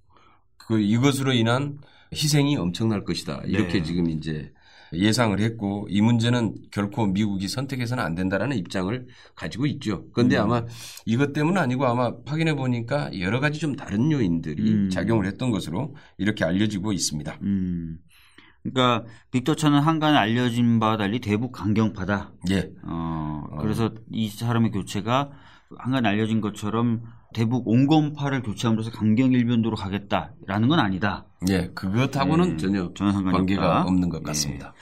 [0.58, 1.80] 그 이것으로 인한
[2.14, 3.42] 희생이 엄청날 것이다.
[3.46, 3.84] 이렇게 네.
[3.84, 4.54] 지금 이제
[4.94, 10.06] 예상을 했고 이 문제는 결코 미국이 선택해서는 안 된다라는 입장을 가지고 있죠.
[10.14, 10.44] 그런데 음.
[10.44, 10.66] 아마
[11.06, 14.90] 이것 때문은 아니고 아마 확인해 보니까 여러 가지 좀 다른 요인들이 음.
[14.90, 17.38] 작용을 했던 것으로 이렇게 알려지고 있습니다.
[17.42, 17.98] 음.
[18.64, 22.34] 그러니까 빅터 차는 한간에 알려진 바와 달리 대북 강경파다.
[22.52, 22.72] 예.
[22.84, 23.94] 어, 그래서 어.
[24.12, 25.32] 이 사람의 교체가
[25.78, 27.02] 한간 알려진 것처럼
[27.34, 31.26] 대북 온건파를 교체함으로써 강경 일변도로 가겠다라는 건 아니다.
[31.50, 34.74] 예, 그것하고는 네, 전혀, 전혀 관계가 없는 것 같습니다.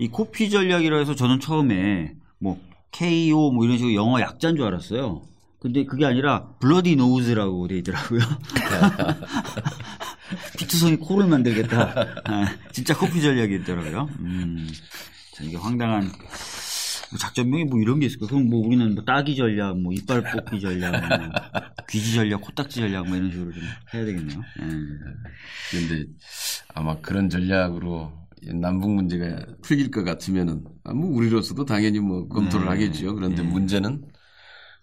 [0.00, 0.04] 예.
[0.04, 2.58] 이 코피 전략이라 해서 저는 처음에 뭐
[2.92, 5.22] KO 뭐 이런 식으로 영어 약자인 줄 알았어요.
[5.60, 8.20] 근데 그게 아니라 블러디 노우즈라고 돼 있더라고요.
[10.56, 11.94] 피트성이 코를 만들겠다.
[12.24, 14.08] 아, 진짜 코피 전략이 있더라고요.
[14.20, 14.68] 음,
[15.42, 16.12] 이게 황당한
[17.10, 18.26] 뭐 작전명이 뭐 이런 게 있을까?
[18.26, 21.18] 그럼 뭐 우리는 뭐 따기 전략, 뭐 이빨 뽑기 전략, 뭐
[21.88, 23.62] 귀지 전략, 코딱지 전략 뭐 이런 식으로 좀
[23.94, 24.40] 해야 되겠네요.
[25.70, 26.04] 그런데 예.
[26.74, 28.12] 아마 그런 전략으로
[28.60, 32.70] 남북 문제가 풀릴 것 같으면은 아, 뭐 우리로서도 당연히 뭐 검토를 네.
[32.72, 33.14] 하겠죠.
[33.14, 33.48] 그런데 네.
[33.48, 34.04] 문제는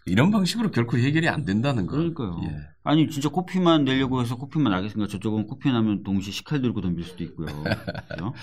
[0.07, 1.93] 이런 방식으로 결코 해결이 안 된다는 거.
[1.93, 2.39] 그러니까요.
[2.43, 2.55] 예.
[2.83, 5.11] 아니 진짜 코피만 내려고 해서 코피만 나겠습니까?
[5.11, 7.47] 저쪽은 코피 나면 동시에 식칼 들고 덤빌 수도 있고요.
[7.47, 8.33] 그렇죠?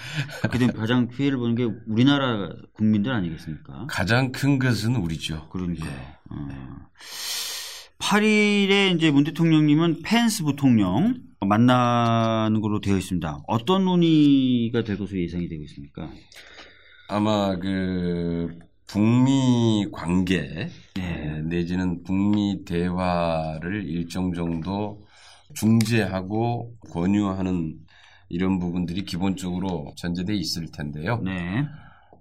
[0.40, 3.86] 그렇게 되면 가장 피해를 보는 게 우리나라 국민들 아니겠습니까?
[3.88, 5.48] 가장 큰 것은 우리죠.
[5.50, 5.86] 그러니까.
[5.86, 5.90] 예.
[6.30, 6.88] 어.
[8.00, 13.44] 8일에 이제 문 대통령님은 펜스 부통령 만나는 걸로 되어 있습니다.
[13.46, 16.10] 어떤 논의가 될 것으로 예상이 되고 있습니까?
[17.08, 18.58] 아마 그
[18.92, 21.40] 북미 관계 네.
[21.44, 25.02] 내지는 북미 대화를 일정 정도
[25.54, 27.78] 중재하고 권유하는
[28.28, 31.22] 이런 부분들이 기본적으로 전제돼 있을 텐데요.
[31.24, 31.64] 네.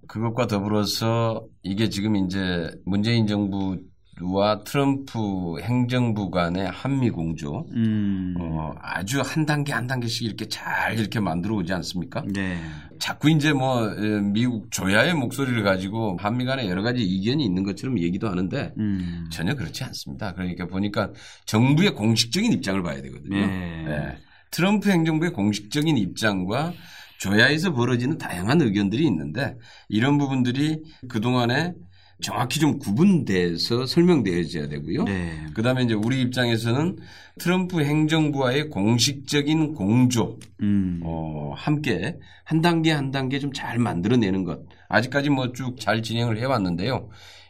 [0.07, 3.77] 그것과 더불어서 이게 지금 이제 문재인 정부
[4.23, 8.35] 와 트럼프 행정부 간의 한미 공조 음.
[8.39, 12.23] 어, 아주 한 단계 한 단계씩 이렇게 잘 이렇게 만들어 오지 않습니까?
[12.33, 12.57] 네.
[12.99, 17.99] 자꾸 이제 뭐 에, 미국 조야의 목소리를 가지고 한미 간에 여러 가지 이견이 있는 것처럼
[17.99, 19.27] 얘기도 하는데 음.
[19.31, 20.33] 전혀 그렇지 않습니다.
[20.33, 21.11] 그러니까 보니까
[21.45, 23.47] 정부의 공식적인 입장을 봐야 되거든요.
[23.47, 23.85] 네.
[23.87, 24.17] 예.
[24.51, 26.73] 트럼프 행정부의 공식적인 입장과
[27.19, 29.55] 조야에서 벌어지는 다양한 의견들이 있는데
[29.89, 31.73] 이런 부분들이 그동안에
[32.21, 35.03] 정확히 좀 구분돼서 설명되어져야 되고요.
[35.03, 35.45] 네.
[35.53, 36.97] 그다음에 이제 우리 입장에서는
[37.39, 41.01] 트럼프 행정부와의 공식적인 공조, 음.
[41.03, 44.59] 어, 함께 한 단계 한 단계 좀 잘 만들어내는 것.
[44.89, 47.09] 아직까지 뭐 쭉 잘 진행을 해왔는데요.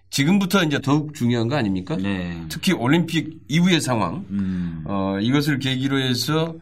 [0.09, 1.95] 지금부터 이제 더욱 중요한 거 아닙니까?
[1.95, 2.41] 네.
[2.49, 4.83] 특히 올림픽 이후의 상황, 음.
[4.85, 6.55] 어, 이것을 계기로 해서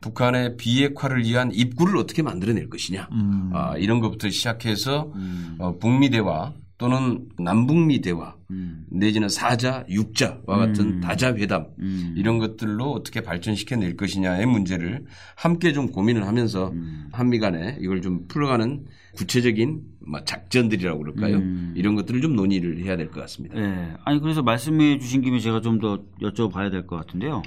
[0.00, 3.08] 북한의 비핵화를 위한 입구를 어떻게 만들어낼 것이냐.
[3.12, 3.50] 음.
[3.54, 5.56] 아, 이런 것부터 시작해서 음.
[5.58, 8.84] 어, 북미 대화 또는 남북미 대화 음.
[8.90, 11.00] 내지는 사자, 육자와 같은 음.
[11.00, 12.14] 다자 회담 음.
[12.16, 15.04] 이런 것들로 어떻게 발전시켜 낼 것이냐의 문제를
[15.36, 17.08] 함께 좀 고민을 하면서 음.
[17.12, 21.36] 한미 간에 이걸 좀 풀어가는 구체적인 뭐 작전들이라고 그럴까요?
[21.36, 21.74] 음.
[21.76, 23.54] 이런 것들을 좀 논의를 해야 될 것 같습니다.
[23.58, 23.94] 네.
[24.04, 27.42] 아니 그래서 말씀해 주신 김에 제가 좀 더 여쭤봐야 될 것 같은데요.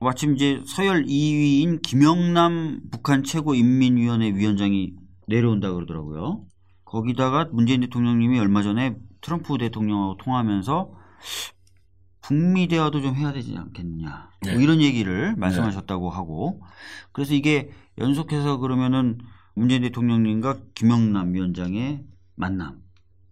[0.00, 4.92] 마침 이제 서열 2위인 김영남 북한 최고인민위원회 위원장이
[5.26, 6.44] 내려온다 그러더라고요.
[6.88, 10.90] 거기다가 문재인 대통령님이 얼마 전에 트럼프 대통령하고 통화하면서
[12.22, 14.30] 북미 대화도 좀 해야 되지 않겠느냐.
[14.42, 14.52] 네.
[14.52, 16.62] 뭐 이런 얘기를 말씀하셨다고 하고
[17.12, 19.18] 그래서 이게 연속해서 그러면은
[19.54, 22.04] 문재인 대통령님과 김영남 위원장의
[22.36, 22.80] 만남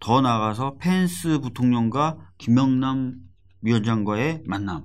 [0.01, 3.17] 더 나아가서 펜스 부통령과 김영남
[3.63, 4.85] 위원장과의 만남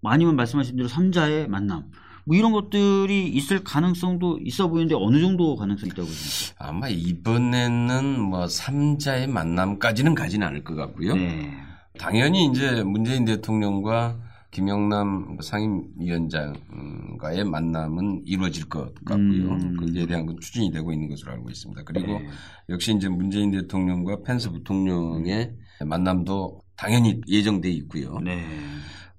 [0.00, 1.90] 뭐 아니면 말씀하신 대로 3자의 만남
[2.28, 6.68] 뭐 이런 것들이 있을 가능성도 있어 보이는데 어느 정도 가능성이 있다고 보십니까?
[6.68, 11.14] 아마 이번에는 뭐 3자의 만남까지는 가지는 않을 것 같고요.
[11.14, 11.50] 네.
[11.98, 14.18] 당연히 이제 문재인 대통령과
[14.50, 19.48] 김영남 상임위원장과의 만남은 이루어질 것 같고요.
[19.48, 19.76] 음.
[19.76, 21.82] 거기에 대한 건 추진이 되고 있는 것으로 알고 있습니다.
[21.86, 22.28] 그리고 네.
[22.68, 28.18] 역시 이제 문재인 대통령과 펜스 부통령의 만남도 당연히 예정돼 있고요.
[28.18, 28.46] 네.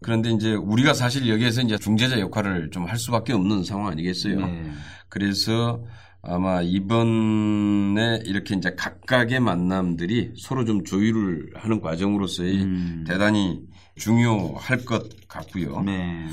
[0.02, 4.39] 그런데 이제 우리가 사실 여기에서 이제 중재자 역할을 좀 할 수밖에 없는 상황 아니겠어요.
[4.39, 4.72] 네.
[5.10, 5.84] 그래서
[6.22, 13.04] 아마 이번에 이렇게 이제 각각의 만남들이 서로 좀 조율을 하는 과정으로서의 음.
[13.08, 13.62] 대단히
[13.97, 15.82] 중요할 것 같고요.
[15.82, 16.26] 네.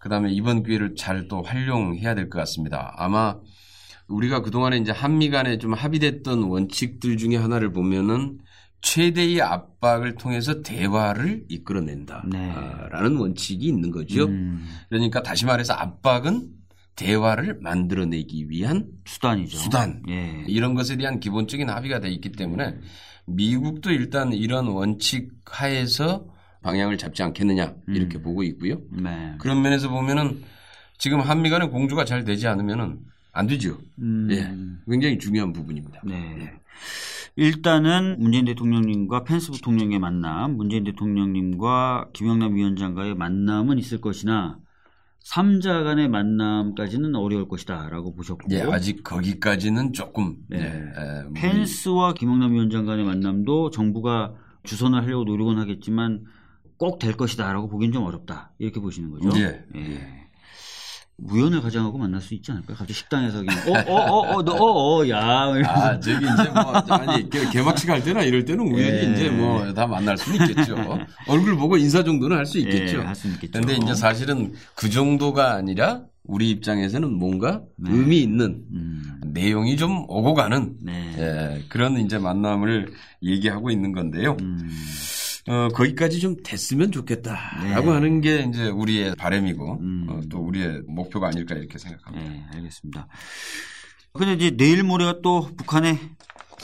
[0.00, 2.94] 그다음에 이번 기회를 잘 또 활용해야 될 것 같습니다.
[2.96, 3.36] 아마
[4.06, 8.38] 우리가 그동안에 이제 한미 간에 좀 합의됐던 원칙들 중에 하나를 보면은
[8.80, 13.20] 최대의 압박을 통해서 대화를 이끌어낸다라는 네.
[13.20, 14.26] 원칙이 있는 거죠.
[14.26, 14.66] 음.
[14.88, 16.48] 그러니까 다시 말해서 압박은
[16.94, 19.56] 대화를 만들어내기 위한 수단이죠.
[19.56, 20.02] 수단.
[20.08, 20.44] 예.
[20.48, 22.76] 이런 것에 대한 기본적인 합의가 돼 있기 때문에
[23.26, 26.26] 미국도 일단 이런 원칙 하에서
[26.62, 28.80] 방향을 잡지 않겠느냐 이렇게 보고 있고요.
[28.90, 29.34] 네.
[29.38, 30.42] 그런 면에서 보면은
[30.98, 32.98] 지금 한미 간의 공조가 잘 되지 않으면은
[33.32, 33.78] 안 되죠.
[34.00, 34.28] 음.
[34.32, 34.90] 예.
[34.90, 36.02] 굉장히 중요한 부분입니다.
[36.04, 36.52] 네.
[37.42, 44.58] 일단은 문재인 대통령님과 펜스 부통령의 만남, 문재인 대통령님과 김영남 위원장과의 만남은 있을 것이나
[45.24, 50.58] 3자 간의 만남까지는 어려울 것이다 라고 보셨고 예, 아직 거기까지는 조금 네.
[50.58, 54.34] 예, 예, 우리- 펜스와 김영남 위원장 간의 만남도 정부가
[54.64, 56.24] 주선을 하려고 노력은 하겠지만
[56.76, 59.30] 꼭 될 것이다 라고 보기는 좀 어렵다 이렇게 보시는 거죠.
[59.40, 60.27] 예.
[61.20, 62.76] 무연을 가장하고 만날 수 있지 않을까요?
[62.76, 63.58] 갑자기 식당에서 그냥
[63.88, 65.18] 어어어어너어야
[65.66, 69.12] 아, 저기 이제 뭐, 아니, 개- 개막식 할 때나 이럴 때는 우연히 예.
[69.12, 70.76] 이제 뭐 다 만날 수는 있겠죠.
[71.26, 72.98] 얼굴 보고 인사 정도는 할 수 있겠죠.
[72.98, 73.52] 예, 할수 있겠죠.
[73.60, 77.90] 근데 이제 사실은 그 정도가 아니라 우리 입장에서는 뭔가 네.
[77.92, 81.14] 의미 있는 음, 내용이 좀 오고 가는 네.
[81.18, 82.92] 예, 그런 이제 만남을
[83.22, 84.36] 얘기하고 있는 건데요.
[84.40, 84.70] 음,
[85.48, 87.92] 어, 거기까지 좀 됐으면 좋겠다라고 네.
[87.92, 90.06] 하는 게 이제 우리의 바람이고 음.
[90.08, 92.30] 어, 또 우리의 목표가 아닐까 이렇게 생각합니다.
[92.30, 93.08] 네, 알겠습니다.
[94.12, 95.98] 근데 이제 내일 모레가 또 북한의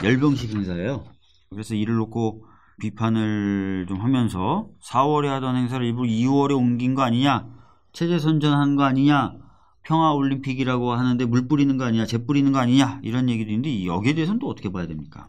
[0.03, 1.05] 열병식 행사예요.
[1.51, 2.45] 그래서 이를 놓고
[2.81, 7.47] 비판을 좀 하면서 4월에 하던 행사를 일부러 2월에 옮긴 거 아니냐,
[7.93, 9.35] 체제 선전한 거 아니냐,
[9.83, 14.15] 평화 올림픽이라고 하는데 물 뿌리는 거 아니냐, 재 뿌리는 거 아니냐 이런 얘기도 있는데 여기에
[14.15, 15.29] 대해서는 또 어떻게 봐야 됩니까?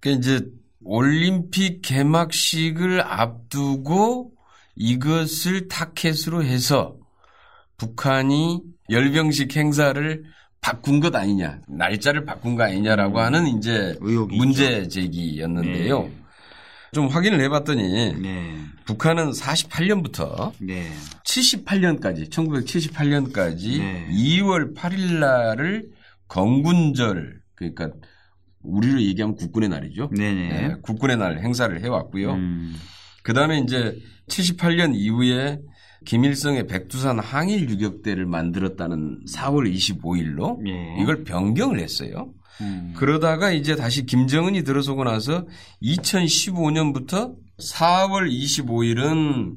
[0.00, 0.46] 그 이제
[0.84, 4.32] 올림픽 개막식을 앞두고
[4.76, 6.96] 이것을 타켓으로 해서
[7.76, 8.60] 북한이
[8.90, 10.24] 열병식 행사를
[10.60, 16.02] 바꾼 것 아니냐, 날짜를 바꾼 거 아니냐라고 하는 이제 문제 제기였는데요.
[16.02, 16.22] 네.
[16.94, 18.54] 좀 확인을 해봤더니 네,
[18.84, 20.92] 북한은 48년부터 네,
[21.24, 24.06] 78년까지 1978년까지 네.
[24.10, 25.88] 2월 8일 날을
[26.28, 27.90] 건군절 그러니까
[28.62, 30.10] 우리로 얘기하면 국군의 날이죠.
[30.16, 30.48] 네네.
[30.48, 32.32] 네, 국군의 날 행사를 해왔고요.
[32.32, 32.74] 음,
[33.22, 33.98] 그 다음에 이제
[34.28, 35.58] 78년 이후에
[36.04, 41.02] 김일성의 백두산 항일 유격대를 만들었다는 4월 25일로 예.
[41.02, 42.32] 이걸 변경을 했어요.
[42.60, 42.92] 음.
[42.96, 45.46] 그러다가 이제 다시 김정은이 들어서고 나서
[45.82, 49.56] 2015년부터 4월 25일은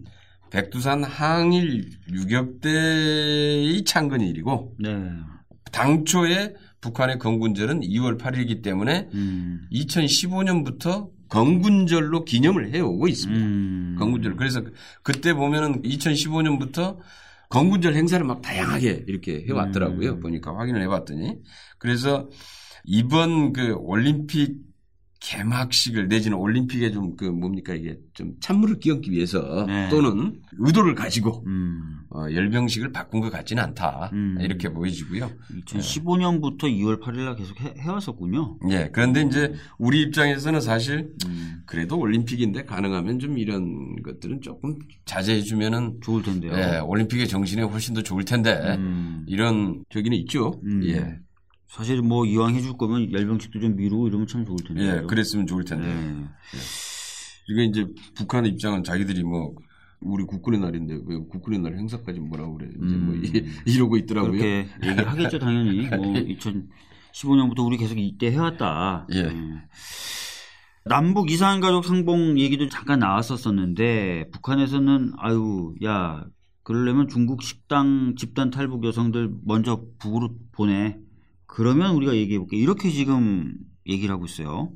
[0.52, 4.90] 백두산 항일 유격대의 창건일이고 네.
[5.72, 6.54] 당초에
[6.86, 9.62] 북한의 건군절은 2월 8일이기 때문에 음.
[9.72, 13.44] 2015년부터 건군절로 기념을 해오고 있습니다.
[13.44, 13.96] 음.
[13.98, 14.36] 건군절.
[14.36, 14.62] 그래서
[15.02, 16.98] 그때 보면은 2015년부터
[17.50, 20.12] 건군절 행사를 막 다양하게 이렇게 해왔더라고요.
[20.14, 20.20] 음.
[20.20, 21.38] 보니까 확인을 해봤더니.
[21.80, 22.30] 그래서
[22.84, 24.58] 이번 그 올림픽
[25.26, 29.90] 개막식을 내지는 올림픽에 좀 그 뭡니까 이게 좀 찬물을 끼얹기 위해서 네.
[29.90, 32.00] 또는 의도를 가지고 음.
[32.10, 34.10] 어, 열병식을 바꾼 것 같지는 않다.
[34.14, 34.38] 음.
[34.42, 35.30] 이렇게 보여지고요.
[35.68, 38.60] 2015년부터 2월 8일날 계속 해, 해왔었군요.
[38.70, 38.90] 예.
[38.92, 41.62] 그런데 이제 우리 입장에서는 사실 음.
[41.66, 46.54] 그래도 올림픽인데 가능하면 좀 이런 것들은 조금 자제해 주면은 좋을 텐데요.
[46.54, 49.24] 예, 올림픽의 정신에 훨씬 더 좋을 텐데 음.
[49.28, 50.60] 이런 저기는 있죠.
[50.66, 50.84] 음.
[50.88, 51.20] 예.
[51.68, 54.82] 사실 뭐 이왕 해줄 거면 열병식도 좀 미루고 이러면 참 좋을 텐데.
[54.84, 55.88] 예, 그랬으면 좋을 텐데.
[55.88, 56.26] 네.
[57.50, 57.86] 이게 이제
[58.16, 59.54] 북한의 입장은 자기들이 뭐
[60.00, 62.70] 우리 국군의 날인데 왜 국군의 날 행사까지 뭐라고 그래.
[62.70, 63.24] 이제 뭐 음.
[63.26, 64.32] 이- 이러고 있더라고요.
[64.32, 65.88] 그렇게 얘기를 하겠죠, 당연히.
[65.88, 65.98] 뭐
[67.14, 69.08] 2015년부터 우리 계속 이때 해왔다.
[69.14, 69.32] 예.
[70.86, 76.24] 남북 이산 가족 상봉 얘기도 잠깐 나왔었었는데 북한에서는 아유 야
[76.62, 80.98] 그러려면 중국 식당 집단 탈북 여성들 먼저 북으로 보내.
[81.56, 82.58] 그러면 우리가 얘기해 볼게.
[82.58, 83.54] 이렇게 지금
[83.88, 84.74] 얘기를 하고 있어요.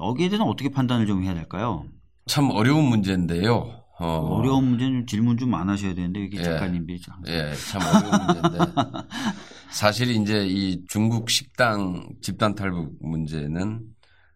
[0.00, 1.86] 여기에 대해서 어떻게 판단을 좀 해야 될까요?
[2.26, 3.80] 참 어려운 문제인데요.
[3.98, 6.42] 어, 어려운 문제는 좀 질문 좀 안 하셔야 되는데 이게 예.
[6.44, 7.16] 작가님들이 참.
[7.26, 8.58] 예, 참 어려운 문제인데
[9.72, 13.80] 사실 이제 이 중국 식당 집단 탈북 문제는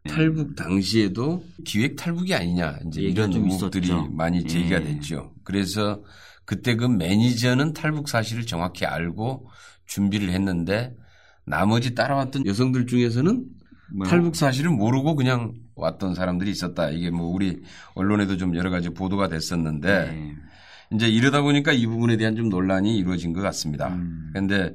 [0.04, 0.10] 네.
[0.12, 3.92] 탈북 당시에도 기획 탈북이 아니냐 이제 이런 좀 의혹들이.
[4.10, 4.84] 많이 제기가 예.
[4.84, 5.32] 됐죠.
[5.44, 6.02] 그래서
[6.44, 9.48] 그때 그 매니저는 탈북 사실을 정확히 알고
[9.86, 10.92] 준비를 했는데
[11.48, 13.44] 나머지 따라왔던 여성들 중에서는
[13.94, 16.90] 뭐, 탈북 사실을 모르고 그냥 왔던 사람들이 있었다.
[16.90, 17.62] 이게 뭐 우리
[17.94, 20.34] 언론에도 좀 여러 가지 보도가 됐었는데 네.
[20.92, 23.88] 이제 이러다 보니까 이 부분에 대한 좀 논란이 이루어진 것 같습니다.
[23.88, 24.30] 음.
[24.32, 24.74] 그런데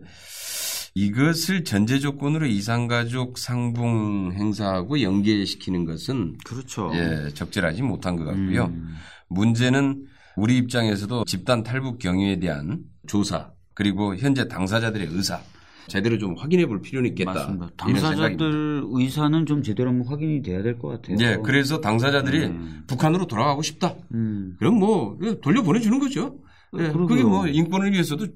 [0.95, 6.91] 이것을 전제 조건으로 이산가족 상봉 행사하고 연계시키는 것은 그렇죠.
[6.93, 8.65] 예, 적절하지 못한 것 같고요.
[8.65, 8.95] 음.
[9.27, 10.05] 문제는
[10.35, 15.41] 우리 입장에서도 집단 탈북 경위에 대한 조사 그리고 현재 당사자들의 의사
[15.87, 17.33] 제대로 좀 확인해 볼 필요는 있겠다.
[17.33, 17.69] 맞습니다.
[17.77, 21.17] 당사자들 의사는 좀 제대로 한번 확인이 돼야 될 것 같아요.
[21.19, 22.83] 예, 그래서 당사자들이 음.
[22.87, 23.95] 북한으로 돌아가고 싶다.
[24.13, 24.55] 음.
[24.59, 26.37] 그럼 뭐 돌려 보내 주는 거죠.
[26.73, 27.07] 예, 그러게요.
[27.07, 28.27] 그게 뭐 인권을 위해서도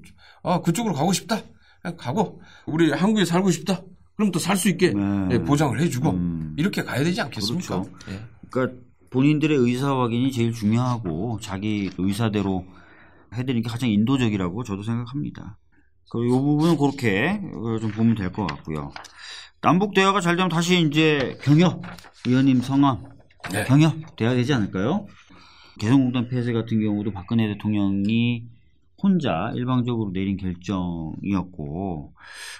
[0.42, 1.40] 아 그쪽으로 가고 싶다.
[1.82, 3.82] 아, 가고 우리 한국에 살고 싶다.
[4.16, 5.28] 그럼 또 살 수 있게 네.
[5.32, 6.54] 예, 보장을 해주고 음.
[6.58, 7.82] 이렇게 가야 되지 않겠습니까?
[7.82, 7.90] 그렇죠.
[8.10, 8.20] 예.
[8.50, 8.78] 그러니까
[9.10, 12.66] 본인들의 의사 확인이 제일 중요하고 자기 의사대로
[13.32, 15.56] 해드리는 게 가장 인도적이라고 저도 생각합니다.
[16.10, 18.92] 그이 부분은 그렇게 어, 좀 보면 될 것 같고요.
[19.60, 21.82] 남북 대화가 잘 되면 다시 이제 경협
[22.26, 23.04] 의원님 성함
[23.52, 23.64] 네.
[23.64, 25.06] 경협 돼야 되지 않을까요?
[25.80, 28.44] 개성공단 폐쇄 같은 경우도 박근혜 대통령이
[29.00, 32.14] 혼자 일방적으로 내린 결정이었고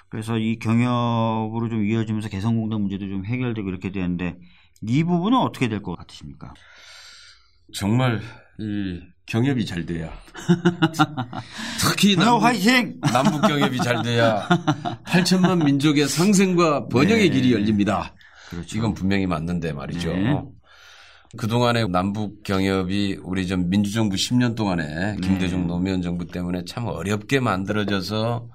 [0.09, 4.37] 그래서 이 경협으로 좀 이어지면서 개성공단 문제도 좀 해결되고 이렇게 되는데
[4.81, 6.53] 이 부분은 어떻게 될 것 같으십니까?
[7.73, 8.21] 정말
[8.59, 10.11] 이 경협이 잘 돼야
[11.99, 12.99] 특히 경협 남북, 화이팅!
[13.11, 14.47] 남북 경협이 잘 돼야
[15.05, 17.29] 8천만 민족의 상생과 번영의 네.
[17.29, 18.13] 길이 열립니다.
[18.49, 18.77] 그렇죠.
[18.77, 20.13] 이건 분명히 맞는데 말이죠.
[20.13, 20.41] 네.
[21.37, 28.47] 그동안의 남북 경협이 우리 전 민주정부 10년 동안에 김대중 노무현 정부 때문에 참 어렵게 만들어져서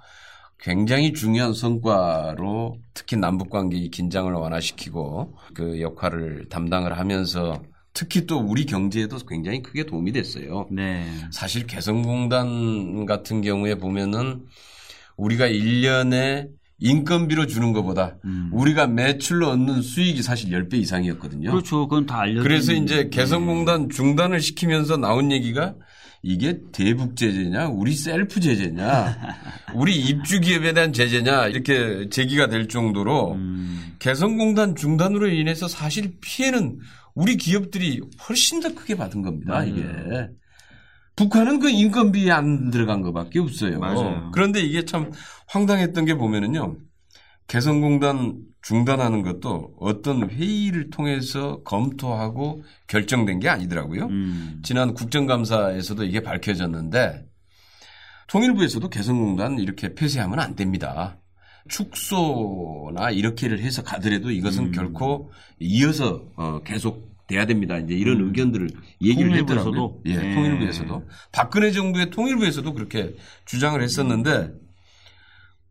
[0.59, 7.61] 굉장히 중요한 성과로 특히 남북 관계의 긴장을 완화시키고 그 역할을 담당을 하면서
[7.95, 10.67] 특히 또 우리 경제에도 굉장히 크게 도움이 됐어요.
[10.71, 11.07] 네.
[11.31, 14.43] 사실 개성공단 같은 경우에 보면은
[15.17, 16.49] 우리가 1년에
[16.81, 18.51] 인건비로 주는 것보다 음.
[18.53, 21.53] 우리가 매출로 얻는 수익이 사실 10배 이상이었거든요.
[21.53, 21.87] 그렇죠.
[21.87, 22.43] 그건 다 알려.
[22.43, 25.75] 그래서 이제 개성공단 중단을 시키면서 나온 얘기가
[26.21, 29.17] 이게 대북 제재냐, 우리 셀프 제재냐,
[29.75, 33.95] 우리 입주 기업에 대한 제재냐 이렇게 제기가 될 정도로 음.
[34.01, 36.81] 개성공단 중단으로 인해서 사실 피해는
[37.15, 39.53] 우리 기업들이 훨씬 더 크게 받은 겁니다.
[39.55, 39.69] 맞아요.
[39.69, 40.29] 이게
[41.17, 43.79] 북한은 그 인건비에 안 들어간 것밖에 없어요.
[43.79, 44.31] 맞아요.
[44.33, 45.13] 그런데 이게 참
[45.47, 46.77] 황당했던 게 보면은요.
[47.47, 54.07] 개성공단 중단하는 것도 어떤 회의를 통해서 검토하고 결정된 게 아니더라고요.
[54.07, 54.61] 음.
[54.65, 57.27] 지난 국정감사에서도 이게 밝혀졌는데
[58.29, 61.19] 통일부에서도 개성공단 이렇게 폐쇄하면 안 됩니다.
[61.69, 64.73] 축소나 이렇게를 해서 가더라도 이것은 음.
[64.73, 67.79] 결코 이어서 어, 계속 돼야 됩니다.
[67.79, 68.29] 이제 이런 음.
[68.29, 68.69] 의견들을
[69.03, 69.35] 얘기를?
[69.39, 70.01] 했더라고요.
[70.07, 70.35] 예, 네.
[70.35, 73.15] 통일부에서도 박근혜 정부의 통일부에서도 그렇게
[73.47, 74.53] 주장을 했었는데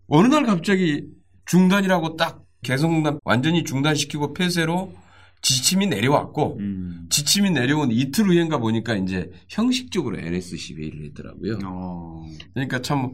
[0.08, 1.08] 어느 날 갑자기
[1.46, 4.94] 중단이라고 딱 개성공단 완전히 중단시키고 폐쇄로
[5.42, 7.06] 지침이 내려왔고 음.
[7.10, 11.60] 지침이 내려온 이틀 후인가 보니까 이제 형식적으로 NSC 회의를 했더라고요.
[11.66, 12.26] 어.
[12.54, 13.12] 그러니까 참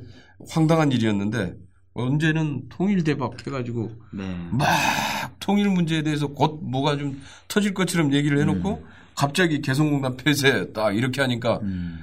[0.47, 1.55] 황당한 일이었는데
[1.99, 4.47] 언제는 통일 대박 해가지고 네.
[4.51, 4.67] 막
[5.39, 8.85] 통일 문제에 대해서 곧 뭐가 좀 터질 것처럼 얘기를 해놓고
[9.15, 11.99] 갑자기 개성공단 폐쇄 딱 이렇게 하니까 음.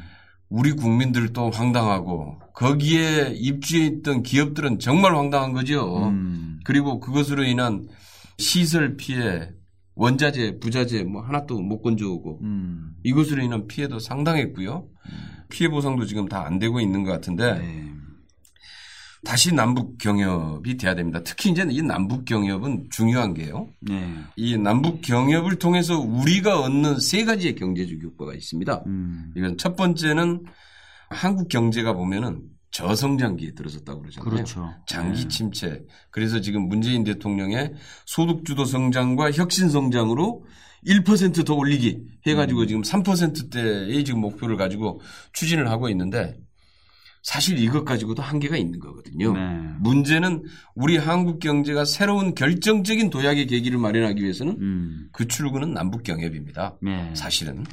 [0.49, 6.09] 우리 국민들도 황당하고 거기에 입주해 있던 기업들은 정말 황당한 거죠.
[6.09, 6.61] 음.
[6.65, 7.87] 그리고 그것으로 인한
[8.39, 9.51] 시설 피해,
[9.95, 12.93] 원자재, 부자재 뭐 하나도 못 건져오고 음.
[13.03, 14.87] 이것으로 인한 피해도 상당했고요.
[15.49, 17.93] 피해 보상도 지금 다 안 되고 있는 것 같은데 네.
[19.27, 21.21] 다시 남북 경협이 돼야 됩니다.
[21.25, 23.69] 특히 이제 이 남북 경협은 중요한 게요.
[23.81, 24.15] 네.
[24.37, 28.85] 이 남북 경협을 통해서 우리가 얻는 세 가지의 경제적 효과가 있습니다.
[28.87, 29.33] 음.
[29.37, 30.45] 이건 첫 번째는
[31.11, 34.31] 한국 경제가 보면은 저성장기에 들어섰다고 그러잖아요.
[34.31, 34.71] 그렇죠.
[34.87, 35.29] 장기 네.
[35.29, 35.83] 침체.
[36.11, 37.75] 그래서 지금 문재인 대통령의
[38.05, 40.45] 소득주도 성장과 혁신 성장으로
[40.87, 42.67] 1%더 올리기 해가지고 음.
[42.67, 45.01] 지금 3%대의 지금 목표를 가지고
[45.33, 46.37] 추진을 하고 있는데
[47.27, 49.33] 사실 이것 가지고도 한계가 있는 거거든요.
[49.33, 49.41] 네.
[49.81, 50.45] 문제는
[50.77, 55.09] 우리 한국 경제가 새로운 결정적인 도약의 계기를 마련하기 위해서는 음.
[55.13, 56.77] 그 출구는 남북 경협입니다.
[56.81, 57.13] 네.
[57.17, 57.65] 사실은.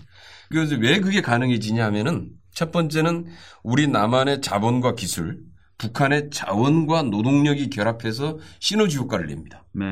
[0.49, 3.27] 그래서 왜 그게 가능해지냐 하면은 첫 번째는
[3.61, 5.41] 우리 남한의 자본과 기술,
[5.77, 9.67] 북한의 자원과 노동력이 결합해서 시너지 효과를 냅니다.
[9.73, 9.85] 네.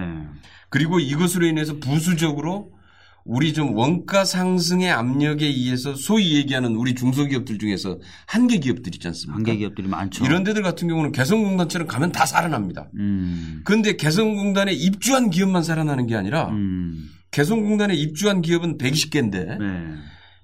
[0.70, 2.72] 그리고 이것으로 인해서 부수적으로
[3.24, 9.36] 우리 좀 원가 상승의 압력에 의해서 소위 얘기하는 우리 중소기업들 중에서 한계 기업들 있지 않습니까?
[9.38, 10.26] 한계 기업들이 많죠.
[10.26, 12.89] 이런 데들 같은 경우는 개성공단처럼 가면 다 살아납니다.
[12.95, 13.61] 음.
[13.63, 17.09] 그런데 개성공단에 입주한 기업만 살아나는 게 아니라 음.
[17.32, 19.95] 개성공단에 입주한 기업은 120개인데 네.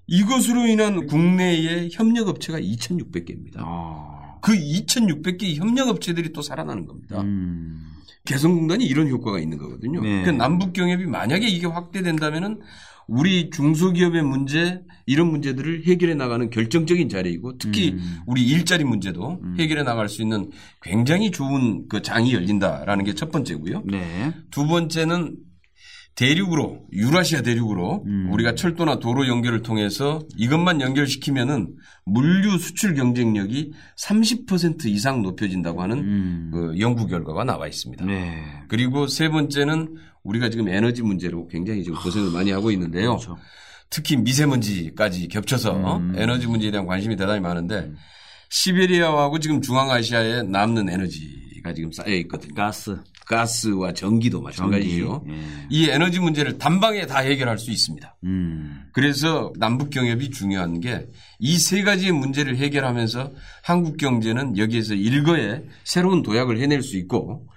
[0.07, 3.57] 이것으로 인한 국내의 협력업체가 2,600개입니다.
[3.57, 4.37] 아.
[4.41, 7.21] 그 2,600개 협력업체들이 또 살아나는 겁니다.
[7.21, 7.96] 음.
[8.27, 10.01] 개성공단이 이런 효과가 있는 거거든요.
[10.01, 10.23] 네.
[10.23, 12.59] 그 남북 경협이 만약에 이게 확대된다면은
[13.07, 18.17] 우리 중소기업의 문제 이런 문제들을 해결해 나가는 결정적인 자리이고 특히 음.
[18.27, 20.51] 우리 일자리 문제도 해결해 나갈 수 있는
[20.81, 23.83] 굉장히 좋은 그 장이 열린다라는 게 첫 번째고요.
[23.85, 24.33] 네.
[24.51, 25.37] 두 번째는
[26.17, 28.29] 대륙으로 유라시아 대륙으로 음.
[28.31, 36.49] 우리가 철도나 도로 연결을 통해서 이것만 연결시키면은 물류 수출 경쟁력이 30% 이상 높여진다고 하는 음.
[36.51, 38.03] 그 연구 결과가 나와 있습니다.
[38.05, 38.43] 네.
[38.67, 43.17] 그리고 세 번째는 우리가 지금 에너지 문제로 굉장히 지금 고생을 많이 하고 있는데요.
[43.17, 43.37] 그렇죠.
[43.91, 46.13] 특히 미세먼지까지 겹쳐서 음.
[46.17, 47.91] 에너지 문제에 대한 관심이 대단히 많은데
[48.49, 52.53] 시베리아하고 지금 중앙아시아에 남는 에너지 가 지금 쌓여 있거든요.
[52.55, 52.97] 가스,
[53.27, 54.45] 가스와 전기도 전기.
[54.45, 55.25] 마찬가지죠.
[55.29, 55.33] 예.
[55.69, 58.15] 이 에너지 문제를 단방에 다 해결할 수 있습니다.
[58.23, 58.83] 음.
[58.93, 61.07] 그래서 남북 경협이 중요한 게
[61.39, 63.31] 이 세 가지의 문제를 해결하면서
[63.63, 67.47] 한국 경제는 여기에서 일거에 새로운 도약을 해낼 수 있고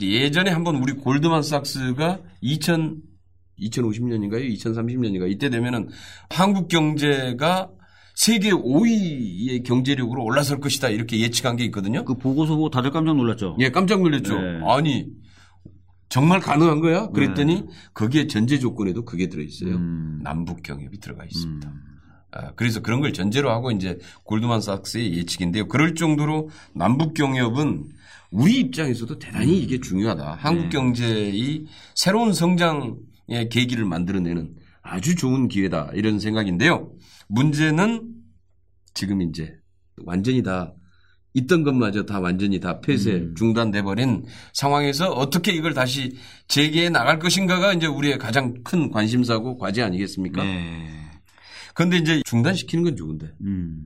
[0.00, 3.02] 예전에 한번 우리 골드만삭스가 2000
[3.58, 4.46] 2050년인가요?
[4.58, 5.88] 2030년인가 이때 되면은
[6.28, 7.70] 한국 경제가
[8.16, 12.02] 세계 5위의 경제력으로 올라설 것이다 이렇게 예측한 게 있거든요.
[12.04, 13.56] 그 보고서 보고 다들 깜짝 놀랐죠.
[13.60, 14.40] 예, 깜짝 놀랐죠.
[14.40, 14.60] 네.
[14.66, 15.06] 아니
[16.08, 17.08] 정말 가능한 거야?
[17.08, 19.76] 그랬더니 거기에 전제 조건에도 그게 들어 있어요.
[19.76, 20.20] 음.
[20.22, 21.68] 남북 경협이 들어가 있습니다.
[21.68, 21.74] 음.
[22.32, 25.68] 아, 그래서 그런 걸 전제로 하고 이제 골드만삭스의 예측인데요.
[25.68, 27.84] 그럴 정도로 남북 경협은
[28.30, 30.38] 우리 입장에서도 대단히 이게 중요하다.
[30.40, 30.68] 한국 네.
[30.70, 34.54] 경제의 새로운 성장의 계기를 만들어내는
[34.86, 35.90] 아주 좋은 기회다.
[35.94, 36.92] 이런 생각인데요.
[37.28, 38.14] 문제는
[38.94, 39.54] 지금 이제
[40.04, 40.72] 완전히 다
[41.34, 43.34] 있던 것마저 다 완전히 다 폐쇄 음.
[43.36, 44.24] 중단돼 버린
[44.54, 46.16] 상황에서 어떻게 이걸 다시
[46.48, 50.42] 재개해 나갈 것인가가 이제 우리의 가장 큰 관심사고 과제 아니겠습니까?
[50.42, 50.88] 네.
[51.74, 53.82] 그런데 이제 중단시키는 건 좋은데 음.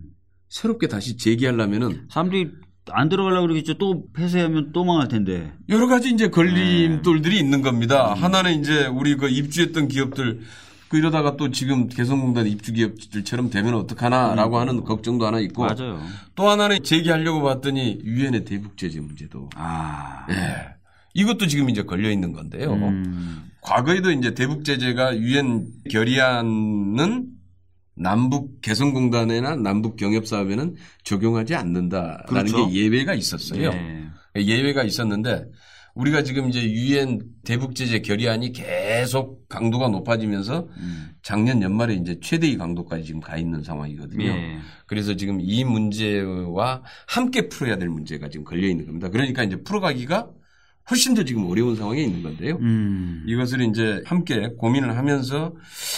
[0.48, 2.50] 새롭게 다시 재개하려면은 사람들이
[2.92, 3.78] 안 들어가려고 그러겠죠.
[3.78, 5.52] 또 폐쇄하면 또 망할 텐데.
[5.68, 7.40] 여러 가지 이제 걸림돌들이 네.
[7.40, 8.14] 있는 겁니다.
[8.14, 8.22] 음.
[8.22, 10.40] 하나는 이제 우리 그 입주했던 기업들
[10.90, 15.68] 그 이러다가 또 지금 개성공단 입주 기업들처럼 되면 어떡하나라고 하는 걱정도 하나 있고 음.
[15.68, 16.00] 맞아요.
[16.34, 20.26] 또 하나는 재개하려고 봤더니 유엔의 대북 제재 문제도 아.
[20.30, 20.74] 예.
[21.14, 22.72] 이것도 지금 이제 걸려 있는 건데요.
[22.72, 23.50] 음.
[23.60, 27.28] 과거에도 이제 대북 제재가 유엔 결의안은
[27.94, 30.74] 남북 개성공단이나 남북 경협 사업에는
[31.04, 32.66] 적용하지 않는다라는 그렇죠.
[32.68, 33.70] 게 예외가 있었어요.
[33.70, 34.08] 네.
[34.38, 35.44] 예외가 있었는데
[36.00, 41.10] 우리가 지금 이제 유엔 대북 제재 결의안이 계속 강도가 높아지면서 음.
[41.22, 44.24] 작년 연말에 이제 최대의 강도까지 지금 가 있는 상황이거든요.
[44.24, 44.58] 예.
[44.86, 49.08] 그래서 지금 이 문제와 함께 풀어야 될 문제가 지금 걸려 있는 겁니다.
[49.10, 50.30] 그러니까 이제 풀어가기가
[50.90, 52.56] 훨씬 더 지금 어려운 상황에 있는 건데요.
[52.60, 53.22] 음.
[53.26, 55.54] 이것을 이제 함께 고민을 하면서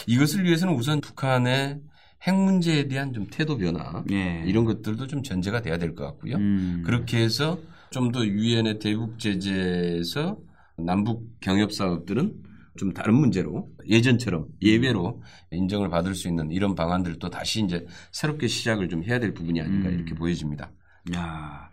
[0.07, 1.79] 이것을 위해서는 우선 북한의
[2.23, 4.43] 핵 문제에 대한 좀 태도 변화 예.
[4.47, 6.37] 이런 것들도 좀 전제가 돼야 될 것 같고요.
[6.37, 6.83] 음.
[6.85, 7.59] 그렇게 해서
[7.93, 10.39] 좀 더 유엔의 대북 제재에서
[10.79, 12.43] 남북 경협 사업들은
[12.79, 18.89] 좀 다른 문제로 예전처럼 예외로 인정을 받을 수 있는 이런 방안들도 다시 이제 새롭게 시작을
[18.89, 19.95] 좀 해야 될 부분이 아닌가 음.
[19.95, 20.73] 이렇게 보여집니다.
[21.15, 21.71] 야.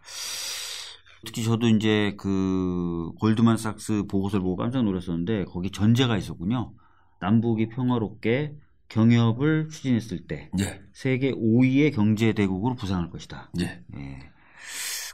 [1.26, 6.74] 특히 저도 이제 그 골드만삭스 보고서를 보고 깜짝 놀랐었는데 거기 전제가 있었군요.
[7.22, 8.56] 남북이 평화롭게
[8.90, 13.52] 경협을 추진했을 때 예, 세계 5위의 경제 대국으로 부상할 것이다.
[13.60, 14.20] 예, 예.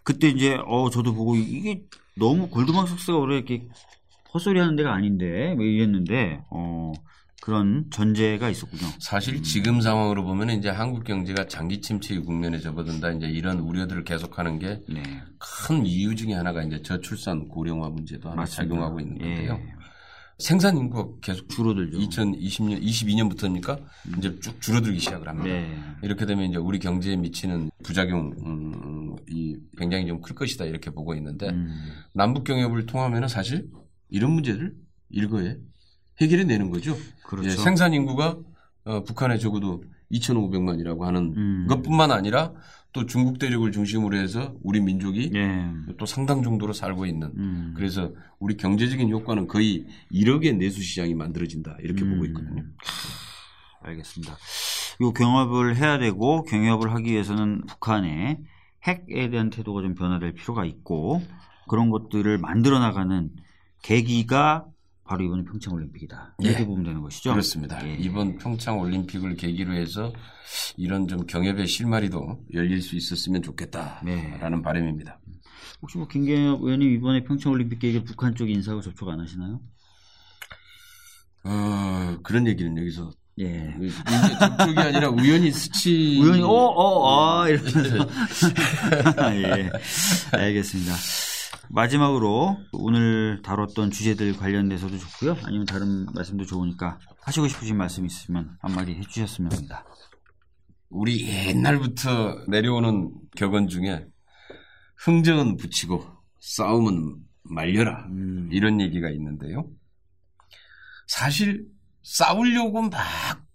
[0.05, 1.81] 그때 이제 어 저도 보고 이게
[2.13, 3.67] 너무 골드만삭스가 원래 이렇게
[4.33, 6.93] 헛소리 하는 데가 아닌데 뭐 이랬는데 어
[7.41, 8.83] 그런 전제가 있었군요.
[8.99, 14.59] 사실 지금 상황으로 보면 이제 한국 경제가 장기 침체 국면에 접어든다 이제 이런 우려들을 계속하는
[14.59, 15.83] 게큰 네.
[15.85, 18.63] 이유 중에 하나가 이제 저출산 고령화 문제도 하나 맞습니다.
[18.63, 19.59] 작용하고 있는 건데요.
[19.61, 19.74] 예.
[20.37, 21.97] 생산 인구가 계속 줄어들죠.
[21.97, 23.81] 2020년 22년부터니까
[24.17, 25.49] 이제 쭉 줄어들기 시작을 합니다.
[25.49, 25.73] 네.
[26.03, 28.33] 이렇게 되면 이제 우리 경제에 미치는 부작용이
[29.77, 31.69] 굉장히 좀 클 것이다 이렇게 보고 있는데 음.
[32.13, 33.69] 남북 경협을 통하면은 사실
[34.09, 34.73] 이런 문제를
[35.09, 35.57] 일거에
[36.19, 36.97] 해결해 내는 거죠.
[37.23, 37.49] 그렇죠.
[37.49, 38.37] 예, 생산 인구가
[38.85, 41.67] 어, 북한에 적어도 2,500만이라고 하는 음.
[41.67, 42.53] 것뿐만 아니라
[42.95, 45.69] 또 중국 대륙을 중심으로 해서 우리 민족이 예.
[45.97, 47.73] 또 상당 정도로 살고 있는 음.
[47.75, 52.11] 그래서 우리 경제적인 효과는 거의 1억의 내수 시장이 만들어진다 이렇게 음.
[52.11, 52.63] 보고 있거든요.
[53.81, 54.37] 알겠습니다.
[55.01, 58.37] 요 경협을 해야 되고 경협을 하기 위해서는 북한의
[58.83, 61.21] 핵에 대한 태도가 좀 변화될 필요가 있고
[61.67, 63.29] 그런 것들을 만들어 나가는
[63.81, 64.67] 계기가
[65.07, 66.35] 바로 이번에 평창 올림픽이다.
[66.39, 66.65] 이렇게 예.
[66.65, 67.31] 보면 되는 것이죠.
[67.31, 67.87] 그렇습니다.
[67.87, 67.95] 예.
[67.99, 70.11] 이번 평창 올림픽을 계기로 해서
[70.77, 74.61] 이런 좀 경협의 실마리도 열릴 수 있었으면 좋겠다라는 네.
[74.63, 75.19] 바람입니다.
[75.81, 79.59] 혹시 뭐 김경엽 의원님 이번에 평창 올림픽 계기에 북한 쪽 인사하고 접촉 안 하시나요?
[81.43, 83.75] 어, 그런 얘기는 여기서 예.
[84.39, 88.07] 접촉이 아니라 우연히 스치 우연히 어 어 아 이러면서
[89.35, 89.69] 예
[90.31, 90.93] 알겠습니다.
[91.69, 95.37] 마지막으로 오늘 다뤘던 주제들 관련돼서도 좋고요.
[95.43, 99.85] 아니면 다른 말씀도 좋으니까 하시고 싶으신 말씀 있으면 한마디 해주셨으면 합니다.
[100.89, 104.05] 우리 옛날부터 내려오는 격언 중에
[104.97, 106.05] 흥정은 붙이고
[106.39, 109.67] 싸움은 말려라 음, 이런 얘기가 있는데요.
[111.07, 111.67] 사실
[112.01, 112.91] 싸우려고 막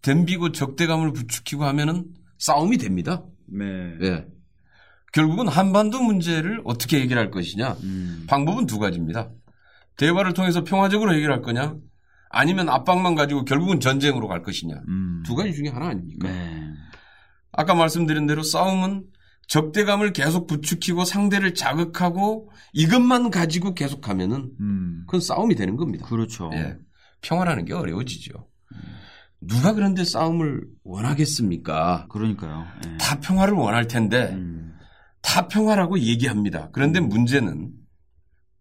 [0.03, 2.07] 덤비고 적대감을 부추기고 하면은
[2.39, 3.25] 싸움이 됩니다.
[3.47, 3.65] 네.
[4.03, 4.27] 예.
[5.13, 7.77] 결국은 한반도 문제를 어떻게 해결할 것이냐.
[7.83, 9.31] 음, 방법은 두 가지입니다.
[9.97, 11.77] 대화를 통해서 평화적으로 해결할 거냐,
[12.31, 14.75] 아니면 압박만 가지고 결국은 전쟁으로 갈 것이냐.
[14.89, 16.29] 음, 두 가지 중에 하나 아닙니까?
[16.29, 16.73] 네.
[17.53, 19.05] 아까 말씀드린 대로 싸움은
[19.49, 26.07] 적대감을 계속 부추기고 상대를 자극하고 이것만 가지고 계속하면은 음, 그건 싸움이 되는 겁니다.
[26.07, 26.51] 그렇죠.
[26.55, 26.77] 예.
[27.23, 28.47] 평화라는 게 어려워지죠.
[29.41, 32.07] 누가 그런데 싸움을 원하겠습니까?
[32.11, 32.65] 그러니까요.
[32.87, 32.97] 예.
[32.99, 34.70] 다 평화를 원할 텐데 음,
[35.23, 36.71] 다 평화라고 얘기합니다.
[36.73, 37.71] 그런데 문제는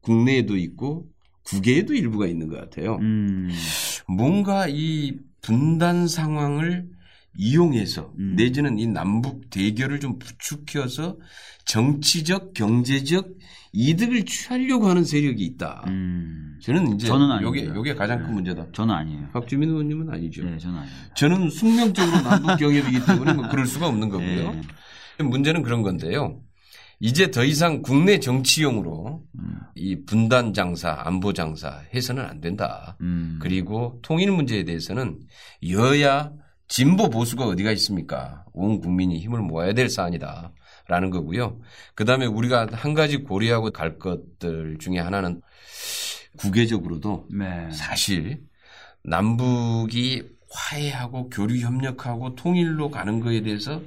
[0.02, 1.08] 국내에도 있고
[1.44, 2.98] 국외에도 일부가 있는 것 같아요.
[3.02, 3.50] 음,
[4.08, 6.88] 뭔가 이 분단 상황을
[7.38, 8.36] 이용해서 음.
[8.36, 11.18] 내지는 이 남북 대결을 좀 부추겨서
[11.66, 13.30] 정치적, 경제적
[13.72, 15.84] 이득을 취하려고 하는 세력이 있다.
[15.88, 17.42] 음, 저는 이제 저는.
[17.44, 18.34] 요게 요게 가장 큰 네.
[18.34, 18.68] 문제다.
[18.74, 19.30] 저는 아니에요.
[19.32, 20.44] 박주민 의원님은 아니죠.
[20.44, 20.96] 네, 저는 아니에요.
[21.16, 24.52] 저는 숙명적으로 남북 경협이기 때문에 뭐 그럴 수가 없는 거고요.
[24.54, 25.24] 네.
[25.24, 26.42] 문제는 그런 건데요.
[27.00, 32.98] 이제 더 이상 국내 정치용으로 음, 이 분단 장사, 안보 장사 해서는 안 된다.
[33.02, 35.20] 음, 그리고 통일 문제에 대해서는
[35.70, 36.32] 여야
[36.68, 38.44] 진보 보수가 어디가 있습니까?
[38.54, 40.52] 온 국민이 힘을 모아야 될 사안이다.
[40.88, 41.60] 라는 거고요.
[41.94, 45.40] 그 다음에 우리가 한 가지 고려하고 갈 것들 중에 하나는
[46.38, 47.70] 국외적으로도 네.
[47.72, 48.42] 사실
[49.04, 53.82] 남북이 화해하고 교류 협력하고 통일로 가는 거에 대해서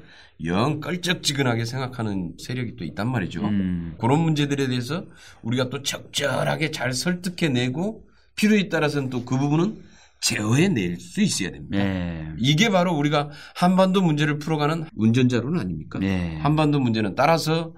[0.44, 3.42] 영 껄쩍지근하게 생각하는 세력이 또 있단 말이죠.
[3.44, 5.04] 음, 그런 문제들에 대해서
[5.42, 8.04] 우리가 또 적절하게 잘 설득해내고
[8.36, 9.82] 필요에 따라서는 또 그 부분은
[10.20, 11.78] 제어해낼 수 있어야 됩니다.
[11.78, 12.28] 네.
[12.38, 15.98] 이게 바로 우리가 한반도 문제를 풀어가는 운전자로는 아닙니까?
[15.98, 16.38] 네.
[16.40, 17.74] 한반도 문제는 따라서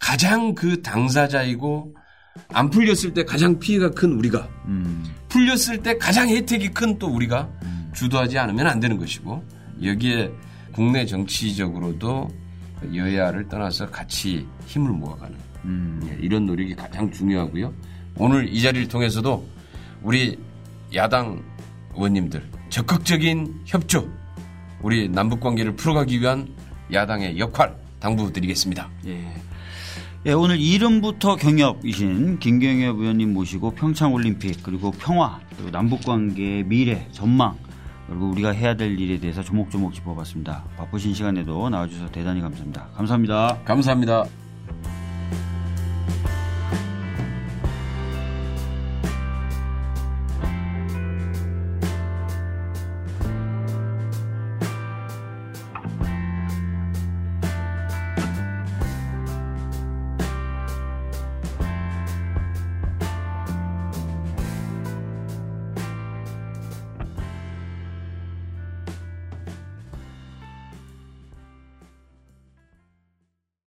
[0.00, 1.94] 가장 그 당사자이고
[2.48, 7.48] 안 풀렸을 때 가장 피해가 큰 우리가 음, 풀렸을 때 가장 혜택이 큰 또 우리가
[7.62, 7.75] 음.
[7.96, 9.42] 주도하지 않으면 안 되는 것이고
[9.82, 10.30] 여기에
[10.72, 12.28] 국내 정치적으로도
[12.94, 17.72] 여야를 떠나서 같이 힘을 모아가는 음, 예, 이런 노력이 가장 중요하고요.
[18.18, 19.48] 오늘 이 자리를 통해서도
[20.02, 20.38] 우리
[20.94, 21.42] 야당
[21.94, 24.08] 의원님들 적극적인 협조,
[24.82, 26.48] 우리 남북 관계를 풀어가기 위한
[26.92, 28.88] 야당의 역할 당부드리겠습니다.
[29.06, 29.24] 예.
[30.26, 37.56] 예, 오늘 이름부터 경협이신 김경협 의원님 모시고 평창올림픽 그리고 평화 그리고 남북관계의 미래 전망
[38.08, 40.64] 그리고 우리가 해야 될 일에 대해서 조목조목 짚어봤습니다.
[40.76, 42.88] 바쁘신 시간에도 나와주셔서 대단히 감사합니다.
[42.94, 43.58] 감사합니다.
[43.64, 44.45] 감사합니다.